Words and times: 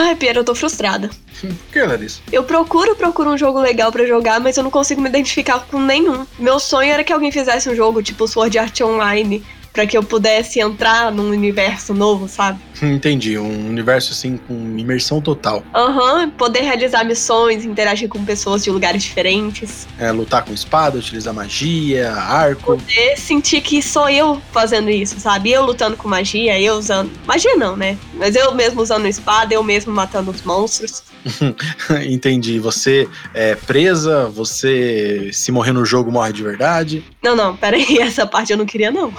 Ai, 0.00 0.14
Pierre, 0.14 0.38
eu 0.38 0.44
tô 0.44 0.54
frustrada. 0.54 1.10
Por 1.40 1.50
que, 1.72 1.82
Larissa? 1.82 2.20
Eu 2.30 2.44
procuro, 2.44 2.94
procuro 2.94 3.30
um 3.30 3.36
jogo 3.36 3.58
legal 3.58 3.90
pra 3.90 4.06
jogar, 4.06 4.38
mas 4.38 4.56
eu 4.56 4.62
não 4.62 4.70
consigo 4.70 5.00
me 5.00 5.08
identificar 5.08 5.66
com 5.66 5.80
nenhum. 5.80 6.24
Meu 6.38 6.60
sonho 6.60 6.92
era 6.92 7.02
que 7.02 7.12
alguém 7.12 7.32
fizesse 7.32 7.68
um 7.68 7.74
jogo 7.74 8.00
tipo 8.00 8.28
Sword 8.28 8.56
Art 8.60 8.80
Online, 8.80 9.44
para 9.78 9.86
que 9.86 9.96
eu 9.96 10.02
pudesse 10.02 10.58
entrar 10.58 11.12
num 11.12 11.30
universo 11.30 11.94
novo, 11.94 12.26
sabe? 12.26 12.58
Entendi, 12.82 13.38
um 13.38 13.68
universo 13.68 14.12
assim 14.12 14.36
com 14.36 14.76
imersão 14.76 15.20
total. 15.20 15.62
Aham, 15.72 16.24
uhum, 16.24 16.30
poder 16.30 16.62
realizar 16.62 17.04
missões, 17.04 17.64
interagir 17.64 18.08
com 18.08 18.24
pessoas 18.24 18.64
de 18.64 18.72
lugares 18.72 19.04
diferentes. 19.04 19.86
É, 19.96 20.10
lutar 20.10 20.44
com 20.44 20.52
espada, 20.52 20.98
utilizar 20.98 21.32
magia, 21.32 22.12
arco. 22.12 22.76
Poder 22.76 23.16
sentir 23.16 23.60
que 23.60 23.80
sou 23.80 24.10
eu 24.10 24.42
fazendo 24.50 24.90
isso, 24.90 25.20
sabe? 25.20 25.52
Eu 25.52 25.64
lutando 25.64 25.96
com 25.96 26.08
magia, 26.08 26.60
eu 26.60 26.74
usando. 26.74 27.12
Magia 27.24 27.54
não, 27.54 27.76
né? 27.76 27.96
Mas 28.14 28.34
eu 28.34 28.52
mesmo 28.56 28.82
usando 28.82 29.06
espada, 29.06 29.54
eu 29.54 29.62
mesmo 29.62 29.92
matando 29.92 30.32
os 30.32 30.42
monstros. 30.42 31.04
Entendi. 32.04 32.58
Você 32.58 33.08
é 33.32 33.54
presa, 33.54 34.26
você 34.26 35.30
se 35.32 35.52
morrer 35.52 35.70
no 35.70 35.84
jogo 35.84 36.10
morre 36.10 36.32
de 36.32 36.42
verdade. 36.42 37.04
Não, 37.22 37.36
não, 37.36 37.56
peraí, 37.56 37.98
essa 38.02 38.26
parte 38.26 38.50
eu 38.50 38.58
não 38.58 38.66
queria, 38.66 38.90
não. 38.90 39.12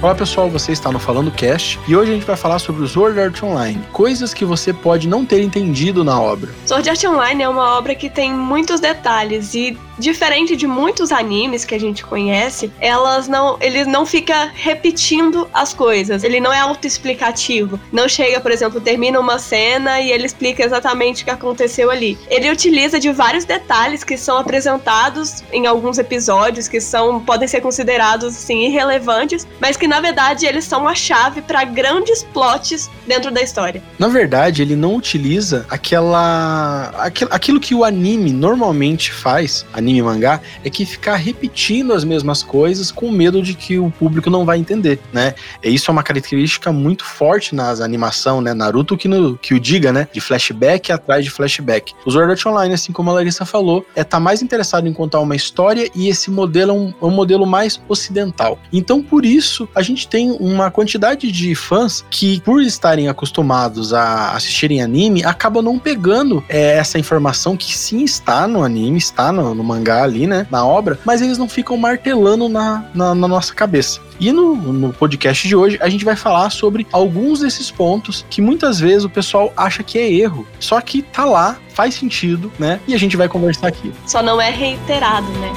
Olá 0.00 0.14
pessoal, 0.14 0.48
você 0.48 0.70
está 0.70 0.92
no 0.92 1.00
Falando 1.00 1.28
Cast 1.32 1.76
e 1.88 1.96
hoje 1.96 2.12
a 2.12 2.14
gente 2.14 2.24
vai 2.24 2.36
falar 2.36 2.60
sobre 2.60 2.84
o 2.84 2.86
Sword 2.86 3.18
Art 3.18 3.42
Online, 3.42 3.82
coisas 3.92 4.32
que 4.32 4.44
você 4.44 4.72
pode 4.72 5.08
não 5.08 5.26
ter 5.26 5.42
entendido 5.42 6.04
na 6.04 6.20
obra. 6.20 6.54
Sword 6.66 6.88
Art 6.88 7.02
Online 7.02 7.42
é 7.42 7.48
uma 7.48 7.76
obra 7.76 7.96
que 7.96 8.08
tem 8.08 8.32
muitos 8.32 8.78
detalhes 8.78 9.54
e 9.54 9.76
diferente 9.98 10.56
de 10.56 10.66
muitos 10.66 11.12
animes 11.12 11.64
que 11.64 11.74
a 11.74 11.80
gente 11.80 12.04
conhece, 12.04 12.70
elas 12.80 13.28
não, 13.28 13.56
ele 13.60 13.84
não 13.84 14.06
fica 14.06 14.50
repetindo 14.54 15.48
as 15.52 15.74
coisas. 15.74 16.24
Ele 16.24 16.40
não 16.40 16.52
é 16.52 16.60
autoexplicativo. 16.60 17.78
Não 17.92 18.08
chega, 18.08 18.40
por 18.40 18.50
exemplo, 18.50 18.80
termina 18.80 19.18
uma 19.18 19.38
cena 19.38 20.00
e 20.00 20.10
ele 20.10 20.26
explica 20.26 20.64
exatamente 20.64 21.22
o 21.22 21.24
que 21.24 21.30
aconteceu 21.30 21.90
ali. 21.90 22.18
Ele 22.28 22.50
utiliza 22.50 22.98
de 22.98 23.10
vários 23.12 23.44
detalhes 23.44 24.04
que 24.04 24.16
são 24.16 24.38
apresentados 24.38 25.42
em 25.52 25.66
alguns 25.66 25.98
episódios 25.98 26.68
que 26.68 26.80
são 26.80 27.20
podem 27.20 27.48
ser 27.48 27.60
considerados 27.60 28.36
assim 28.36 28.66
irrelevantes, 28.66 29.46
mas 29.60 29.76
que 29.76 29.88
na 29.88 30.00
verdade 30.00 30.46
eles 30.46 30.64
são 30.64 30.86
a 30.86 30.94
chave 30.94 31.42
para 31.42 31.64
grandes 31.64 32.22
plots 32.22 32.90
dentro 33.06 33.30
da 33.30 33.42
história. 33.42 33.82
Na 33.98 34.08
verdade, 34.08 34.62
ele 34.62 34.76
não 34.76 34.94
utiliza 34.94 35.66
aquela 35.68 36.90
aquilo 37.30 37.60
que 37.60 37.74
o 37.74 37.84
anime 37.84 38.32
normalmente 38.32 39.12
faz, 39.12 39.66
anime 39.72 39.87
mangá, 40.02 40.40
é 40.64 40.70
que 40.70 40.84
ficar 40.84 41.16
repetindo 41.16 41.92
as 41.92 42.04
mesmas 42.04 42.42
coisas 42.42 42.90
com 42.90 43.10
medo 43.10 43.42
de 43.42 43.54
que 43.54 43.78
o 43.78 43.90
público 43.90 44.30
não 44.30 44.44
vai 44.44 44.58
entender, 44.58 44.98
né? 45.12 45.34
E 45.62 45.74
isso 45.74 45.90
é 45.90 45.92
uma 45.92 46.02
característica 46.02 46.72
muito 46.72 47.04
forte 47.04 47.54
nas 47.54 47.80
animação, 47.80 48.40
né? 48.40 48.54
Naruto 48.54 48.96
que, 48.96 49.08
no, 49.08 49.36
que 49.36 49.54
o 49.54 49.60
diga, 49.60 49.92
né? 49.92 50.08
De 50.12 50.20
flashback 50.20 50.92
atrás 50.92 51.24
de 51.24 51.30
flashback. 51.30 51.92
O 52.04 52.10
Sword 52.10 52.32
Art 52.32 52.46
Online, 52.46 52.74
assim 52.74 52.92
como 52.92 53.10
a 53.10 53.14
Larissa 53.14 53.44
falou, 53.44 53.84
é 53.94 54.04
tá 54.04 54.20
mais 54.20 54.42
interessado 54.42 54.86
em 54.86 54.92
contar 54.92 55.20
uma 55.20 55.36
história 55.36 55.90
e 55.94 56.08
esse 56.08 56.30
modelo 56.30 56.70
é 56.70 56.74
um, 56.74 56.94
é 57.02 57.04
um 57.04 57.10
modelo 57.10 57.46
mais 57.46 57.80
ocidental. 57.88 58.58
Então, 58.72 59.02
por 59.02 59.24
isso, 59.24 59.68
a 59.74 59.82
gente 59.82 60.08
tem 60.08 60.30
uma 60.32 60.70
quantidade 60.70 61.30
de 61.30 61.54
fãs 61.54 62.04
que, 62.10 62.40
por 62.40 62.62
estarem 62.62 63.08
acostumados 63.08 63.92
a 63.92 64.32
assistirem 64.32 64.82
anime, 64.82 65.24
acabam 65.24 65.62
não 65.62 65.78
pegando 65.78 66.42
é, 66.48 66.76
essa 66.76 66.98
informação 66.98 67.56
que 67.56 67.76
sim 67.76 68.02
está 68.04 68.46
no 68.46 68.62
anime, 68.62 68.98
está 68.98 69.32
no, 69.32 69.54
no, 69.54 69.64
mangá 69.64 69.77
ali, 70.02 70.26
né? 70.26 70.46
Na 70.50 70.64
obra, 70.64 70.98
mas 71.04 71.22
eles 71.22 71.38
não 71.38 71.48
ficam 71.48 71.76
martelando 71.76 72.48
na, 72.48 72.84
na, 72.94 73.14
na 73.14 73.28
nossa 73.28 73.54
cabeça. 73.54 74.00
E 74.20 74.32
no, 74.32 74.56
no 74.56 74.92
podcast 74.92 75.46
de 75.46 75.54
hoje 75.54 75.78
a 75.80 75.88
gente 75.88 76.04
vai 76.04 76.16
falar 76.16 76.50
sobre 76.50 76.86
alguns 76.92 77.40
desses 77.40 77.70
pontos 77.70 78.26
que 78.28 78.42
muitas 78.42 78.80
vezes 78.80 79.04
o 79.04 79.10
pessoal 79.10 79.52
acha 79.56 79.82
que 79.82 79.98
é 79.98 80.12
erro. 80.12 80.46
Só 80.58 80.80
que 80.80 81.02
tá 81.02 81.24
lá, 81.24 81.56
faz 81.72 81.94
sentido, 81.94 82.50
né? 82.58 82.80
E 82.86 82.94
a 82.94 82.98
gente 82.98 83.16
vai 83.16 83.28
conversar 83.28 83.68
aqui. 83.68 83.92
Só 84.06 84.22
não 84.22 84.40
é 84.40 84.50
reiterado, 84.50 85.30
né? 85.38 85.52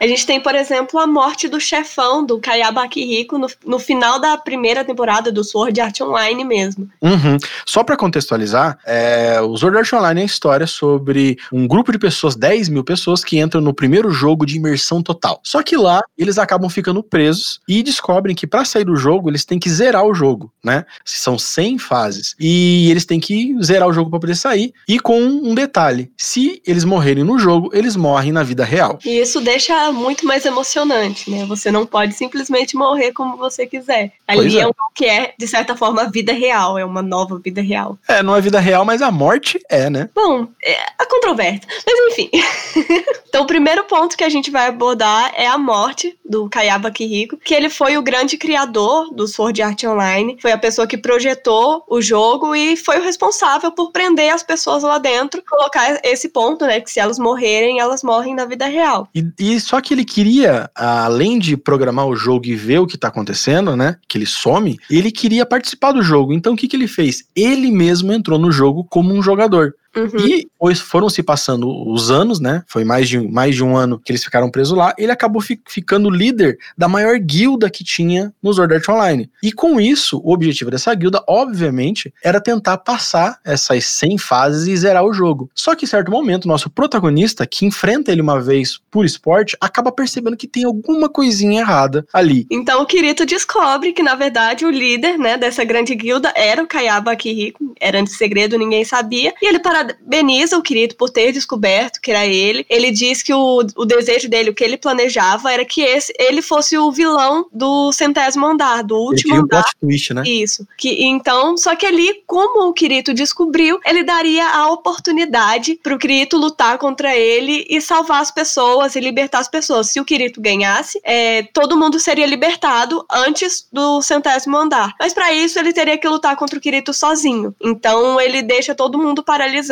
A 0.00 0.06
gente 0.06 0.24
tem, 0.24 0.40
por 0.40 0.54
exemplo, 0.54 0.98
a 0.98 1.06
morte 1.06 1.46
do 1.46 1.60
chefão 1.60 2.24
do 2.24 2.38
Kayaba 2.38 2.84
Akihiko 2.84 3.36
no, 3.36 3.46
no 3.66 3.78
final 3.78 4.18
da 4.18 4.34
primeira 4.38 4.82
temporada 4.82 5.30
do 5.30 5.44
Sword 5.44 5.78
Art 5.78 6.00
Online 6.00 6.42
mesmo. 6.42 6.88
Uhum. 7.02 7.36
Só 7.66 7.84
para 7.84 7.98
contextualizar, 7.98 8.78
é, 8.86 9.38
o 9.42 9.54
Sword 9.58 9.76
Art 9.76 9.92
Online 9.92 10.20
é 10.20 10.22
a 10.22 10.26
história 10.26 10.66
sobre 10.66 11.36
um 11.52 11.68
grupo 11.68 11.92
de 11.92 11.98
pessoas, 11.98 12.34
10 12.34 12.70
mil 12.70 12.82
pessoas, 12.82 13.22
que 13.22 13.38
entram 13.38 13.60
no 13.60 13.74
primeiro 13.74 14.10
jogo 14.10 14.46
de 14.46 14.56
imersão 14.56 15.02
total. 15.02 15.38
Só 15.44 15.62
que 15.62 15.76
lá 15.76 16.00
eles 16.16 16.38
acabam 16.38 16.70
ficando 16.70 17.02
presos 17.02 17.60
e 17.68 17.82
descobrem 17.82 18.34
que 18.34 18.46
para 18.46 18.64
sair 18.64 18.84
do 18.84 18.96
jogo 18.96 19.28
eles 19.28 19.44
têm 19.44 19.58
que 19.58 19.68
zerar 19.68 20.06
o 20.06 20.14
jogo, 20.14 20.50
né? 20.64 20.86
São 21.04 21.38
100 21.38 21.78
fases 21.78 22.34
e 22.40 22.90
eles 22.90 23.04
têm 23.04 23.20
que 23.20 23.54
zerar 23.62 23.86
o 23.86 23.92
jogo 23.92 24.08
para 24.08 24.20
poder 24.20 24.36
sair. 24.36 24.72
E 24.88 24.98
com 24.98 25.20
um 25.20 25.54
detalhe: 25.54 26.10
se 26.16 26.62
eles 26.66 26.84
morrerem 26.84 27.22
no 27.22 27.38
jogo, 27.38 27.68
eles 27.74 27.96
morrem 27.96 28.32
na 28.32 28.42
vida 28.42 28.64
real. 28.64 28.98
E 29.04 29.20
isso 29.20 29.42
deixa 29.42 29.89
muito 29.92 30.26
mais 30.26 30.44
emocionante, 30.44 31.30
né? 31.30 31.44
Você 31.46 31.70
não 31.70 31.86
pode 31.86 32.14
simplesmente 32.14 32.76
morrer 32.76 33.12
como 33.12 33.36
você 33.36 33.66
quiser. 33.66 34.12
Ali 34.26 34.58
é. 34.58 34.62
é 34.62 34.66
um 34.66 34.72
que 34.94 35.06
é, 35.06 35.34
de 35.38 35.46
certa 35.46 35.76
forma, 35.76 36.02
a 36.02 36.10
vida 36.10 36.32
real, 36.32 36.78
é 36.78 36.84
uma 36.84 37.02
nova 37.02 37.38
vida 37.38 37.62
real. 37.62 37.98
É, 38.06 38.22
não 38.22 38.36
é 38.36 38.40
vida 38.40 38.60
real, 38.60 38.84
mas 38.84 39.00
a 39.00 39.10
morte 39.10 39.58
é, 39.68 39.88
né? 39.88 40.08
Bom, 40.14 40.46
é 40.62 40.76
a 40.98 41.06
controvérsia. 41.06 41.62
Mas 41.86 42.12
enfim. 42.12 42.30
então, 43.28 43.42
o 43.42 43.46
primeiro 43.46 43.84
ponto 43.84 44.16
que 44.16 44.24
a 44.24 44.28
gente 44.28 44.50
vai 44.50 44.66
abordar 44.66 45.32
é 45.36 45.46
a 45.46 45.56
morte 45.56 46.18
do 46.24 46.48
Kayaba 46.48 46.90
Kiriko, 46.90 47.36
que 47.38 47.54
ele 47.54 47.70
foi 47.70 47.96
o 47.96 48.02
grande 48.02 48.36
criador 48.36 49.12
do 49.14 49.26
Sword 49.26 49.62
Art 49.62 49.82
Online, 49.84 50.36
foi 50.40 50.52
a 50.52 50.58
pessoa 50.58 50.86
que 50.86 50.98
projetou 50.98 51.84
o 51.88 52.00
jogo 52.02 52.54
e 52.54 52.76
foi 52.76 52.98
o 52.98 53.02
responsável 53.02 53.72
por 53.72 53.90
prender 53.90 54.32
as 54.32 54.42
pessoas 54.42 54.82
lá 54.82 54.98
dentro, 54.98 55.42
colocar 55.48 55.98
esse 56.04 56.28
ponto, 56.28 56.66
né, 56.66 56.80
que 56.80 56.90
se 56.90 57.00
elas 57.00 57.18
morrerem, 57.18 57.80
elas 57.80 58.02
morrem 58.02 58.34
na 58.34 58.44
vida 58.44 58.66
real. 58.66 59.08
E, 59.14 59.24
e 59.38 59.60
só 59.60 59.79
que 59.80 59.94
ele 59.94 60.04
queria, 60.04 60.70
além 60.74 61.38
de 61.38 61.56
programar 61.56 62.06
o 62.06 62.16
jogo 62.16 62.46
e 62.46 62.54
ver 62.54 62.78
o 62.78 62.86
que 62.86 62.98
tá 62.98 63.08
acontecendo, 63.08 63.76
né? 63.76 63.96
Que 64.08 64.18
ele 64.18 64.26
some, 64.26 64.78
ele 64.90 65.10
queria 65.10 65.46
participar 65.46 65.92
do 65.92 66.02
jogo. 66.02 66.32
Então 66.32 66.54
o 66.54 66.56
que, 66.56 66.68
que 66.68 66.76
ele 66.76 66.88
fez? 66.88 67.24
Ele 67.34 67.70
mesmo 67.70 68.12
entrou 68.12 68.38
no 68.38 68.50
jogo 68.50 68.84
como 68.84 69.12
um 69.14 69.22
jogador. 69.22 69.74
Uhum. 69.96 70.18
E 70.18 70.44
depois 70.44 70.78
foram 70.78 71.08
se 71.08 71.22
passando 71.22 71.68
os 71.90 72.10
anos, 72.10 72.38
né? 72.38 72.62
Foi 72.66 72.84
mais 72.84 73.08
de, 73.08 73.18
mais 73.18 73.54
de 73.54 73.64
um 73.64 73.76
ano 73.76 73.98
que 73.98 74.12
eles 74.12 74.22
ficaram 74.22 74.50
presos 74.50 74.76
lá. 74.76 74.94
Ele 74.96 75.10
acabou 75.10 75.40
fi, 75.40 75.60
ficando 75.68 76.10
líder 76.10 76.58
da 76.76 76.88
maior 76.88 77.18
guilda 77.18 77.68
que 77.68 77.82
tinha 77.82 78.32
no 78.42 78.52
Sword 78.52 78.74
Art 78.74 78.88
Online. 78.88 79.30
E 79.42 79.52
com 79.52 79.80
isso, 79.80 80.20
o 80.24 80.32
objetivo 80.32 80.70
dessa 80.70 80.94
guilda, 80.94 81.22
obviamente, 81.28 82.12
era 82.22 82.40
tentar 82.40 82.78
passar 82.78 83.38
essas 83.44 83.84
100 83.84 84.18
fases 84.18 84.68
e 84.68 84.76
zerar 84.76 85.04
o 85.04 85.12
jogo. 85.12 85.50
Só 85.54 85.74
que 85.74 85.84
em 85.84 85.88
certo 85.88 86.10
momento, 86.10 86.46
nosso 86.46 86.70
protagonista, 86.70 87.46
que 87.46 87.66
enfrenta 87.66 88.12
ele 88.12 88.22
uma 88.22 88.40
vez 88.40 88.80
por 88.90 89.04
esporte, 89.04 89.56
acaba 89.60 89.90
percebendo 89.90 90.36
que 90.36 90.46
tem 90.46 90.64
alguma 90.64 91.08
coisinha 91.08 91.60
errada 91.60 92.06
ali. 92.12 92.46
Então 92.50 92.82
o 92.82 92.86
Kirito 92.86 93.26
descobre 93.26 93.92
que, 93.92 94.02
na 94.02 94.14
verdade, 94.14 94.64
o 94.64 94.70
líder, 94.70 95.18
né, 95.18 95.36
dessa 95.36 95.64
grande 95.64 95.94
guilda 95.94 96.32
era 96.36 96.62
o 96.62 96.66
Kayaba 96.66 97.12
Akihiko. 97.12 97.74
Era 97.80 98.02
de 98.02 98.10
segredo, 98.10 98.58
ninguém 98.58 98.84
sabia. 98.84 99.34
E 99.40 99.46
ele 99.46 99.58
para 99.58 99.79
parabeniza 99.80 100.56
o 100.56 100.62
Kirito 100.62 100.96
por 100.96 101.10
ter 101.10 101.32
descoberto 101.32 102.00
que 102.00 102.10
era 102.10 102.26
ele. 102.26 102.64
Ele 102.68 102.90
diz 102.90 103.22
que 103.22 103.32
o, 103.32 103.64
o 103.76 103.84
desejo 103.84 104.28
dele, 104.28 104.50
o 104.50 104.54
que 104.54 104.64
ele 104.64 104.76
planejava, 104.76 105.52
era 105.52 105.64
que 105.64 105.82
esse, 105.82 106.12
ele 106.18 106.42
fosse 106.42 106.76
o 106.76 106.90
vilão 106.90 107.46
do 107.52 107.92
centésimo 107.92 108.46
andar, 108.46 108.82
do 108.82 108.96
último 108.96 109.34
ele 109.34 109.42
andar. 109.42 109.64
Um 109.82 109.86
twist, 109.86 110.14
né? 110.14 110.22
Isso. 110.26 110.66
Que, 110.76 111.04
então, 111.04 111.56
só 111.56 111.74
que 111.74 111.86
ali, 111.86 112.22
como 112.26 112.68
o 112.68 112.72
Kirito 112.72 113.14
descobriu, 113.14 113.80
ele 113.84 114.02
daria 114.02 114.48
a 114.48 114.70
oportunidade 114.70 115.78
pro 115.82 115.98
Kirito 115.98 116.36
lutar 116.36 116.78
contra 116.78 117.16
ele 117.16 117.66
e 117.68 117.80
salvar 117.80 118.20
as 118.20 118.30
pessoas 118.30 118.94
e 118.94 119.00
libertar 119.00 119.38
as 119.38 119.48
pessoas. 119.48 119.88
Se 119.88 120.00
o 120.00 120.04
Kirito 120.04 120.40
ganhasse, 120.40 121.00
é, 121.04 121.42
todo 121.52 121.76
mundo 121.76 121.98
seria 121.98 122.26
libertado 122.26 123.04
antes 123.10 123.66
do 123.72 124.02
centésimo 124.02 124.56
andar. 124.56 124.94
Mas 124.98 125.12
para 125.12 125.32
isso, 125.32 125.58
ele 125.58 125.72
teria 125.72 125.98
que 125.98 126.08
lutar 126.08 126.36
contra 126.36 126.58
o 126.58 126.60
Kirito 126.60 126.92
sozinho. 126.92 127.54
Então, 127.60 128.20
ele 128.20 128.42
deixa 128.42 128.74
todo 128.74 128.98
mundo 128.98 129.22
paralisado 129.22 129.69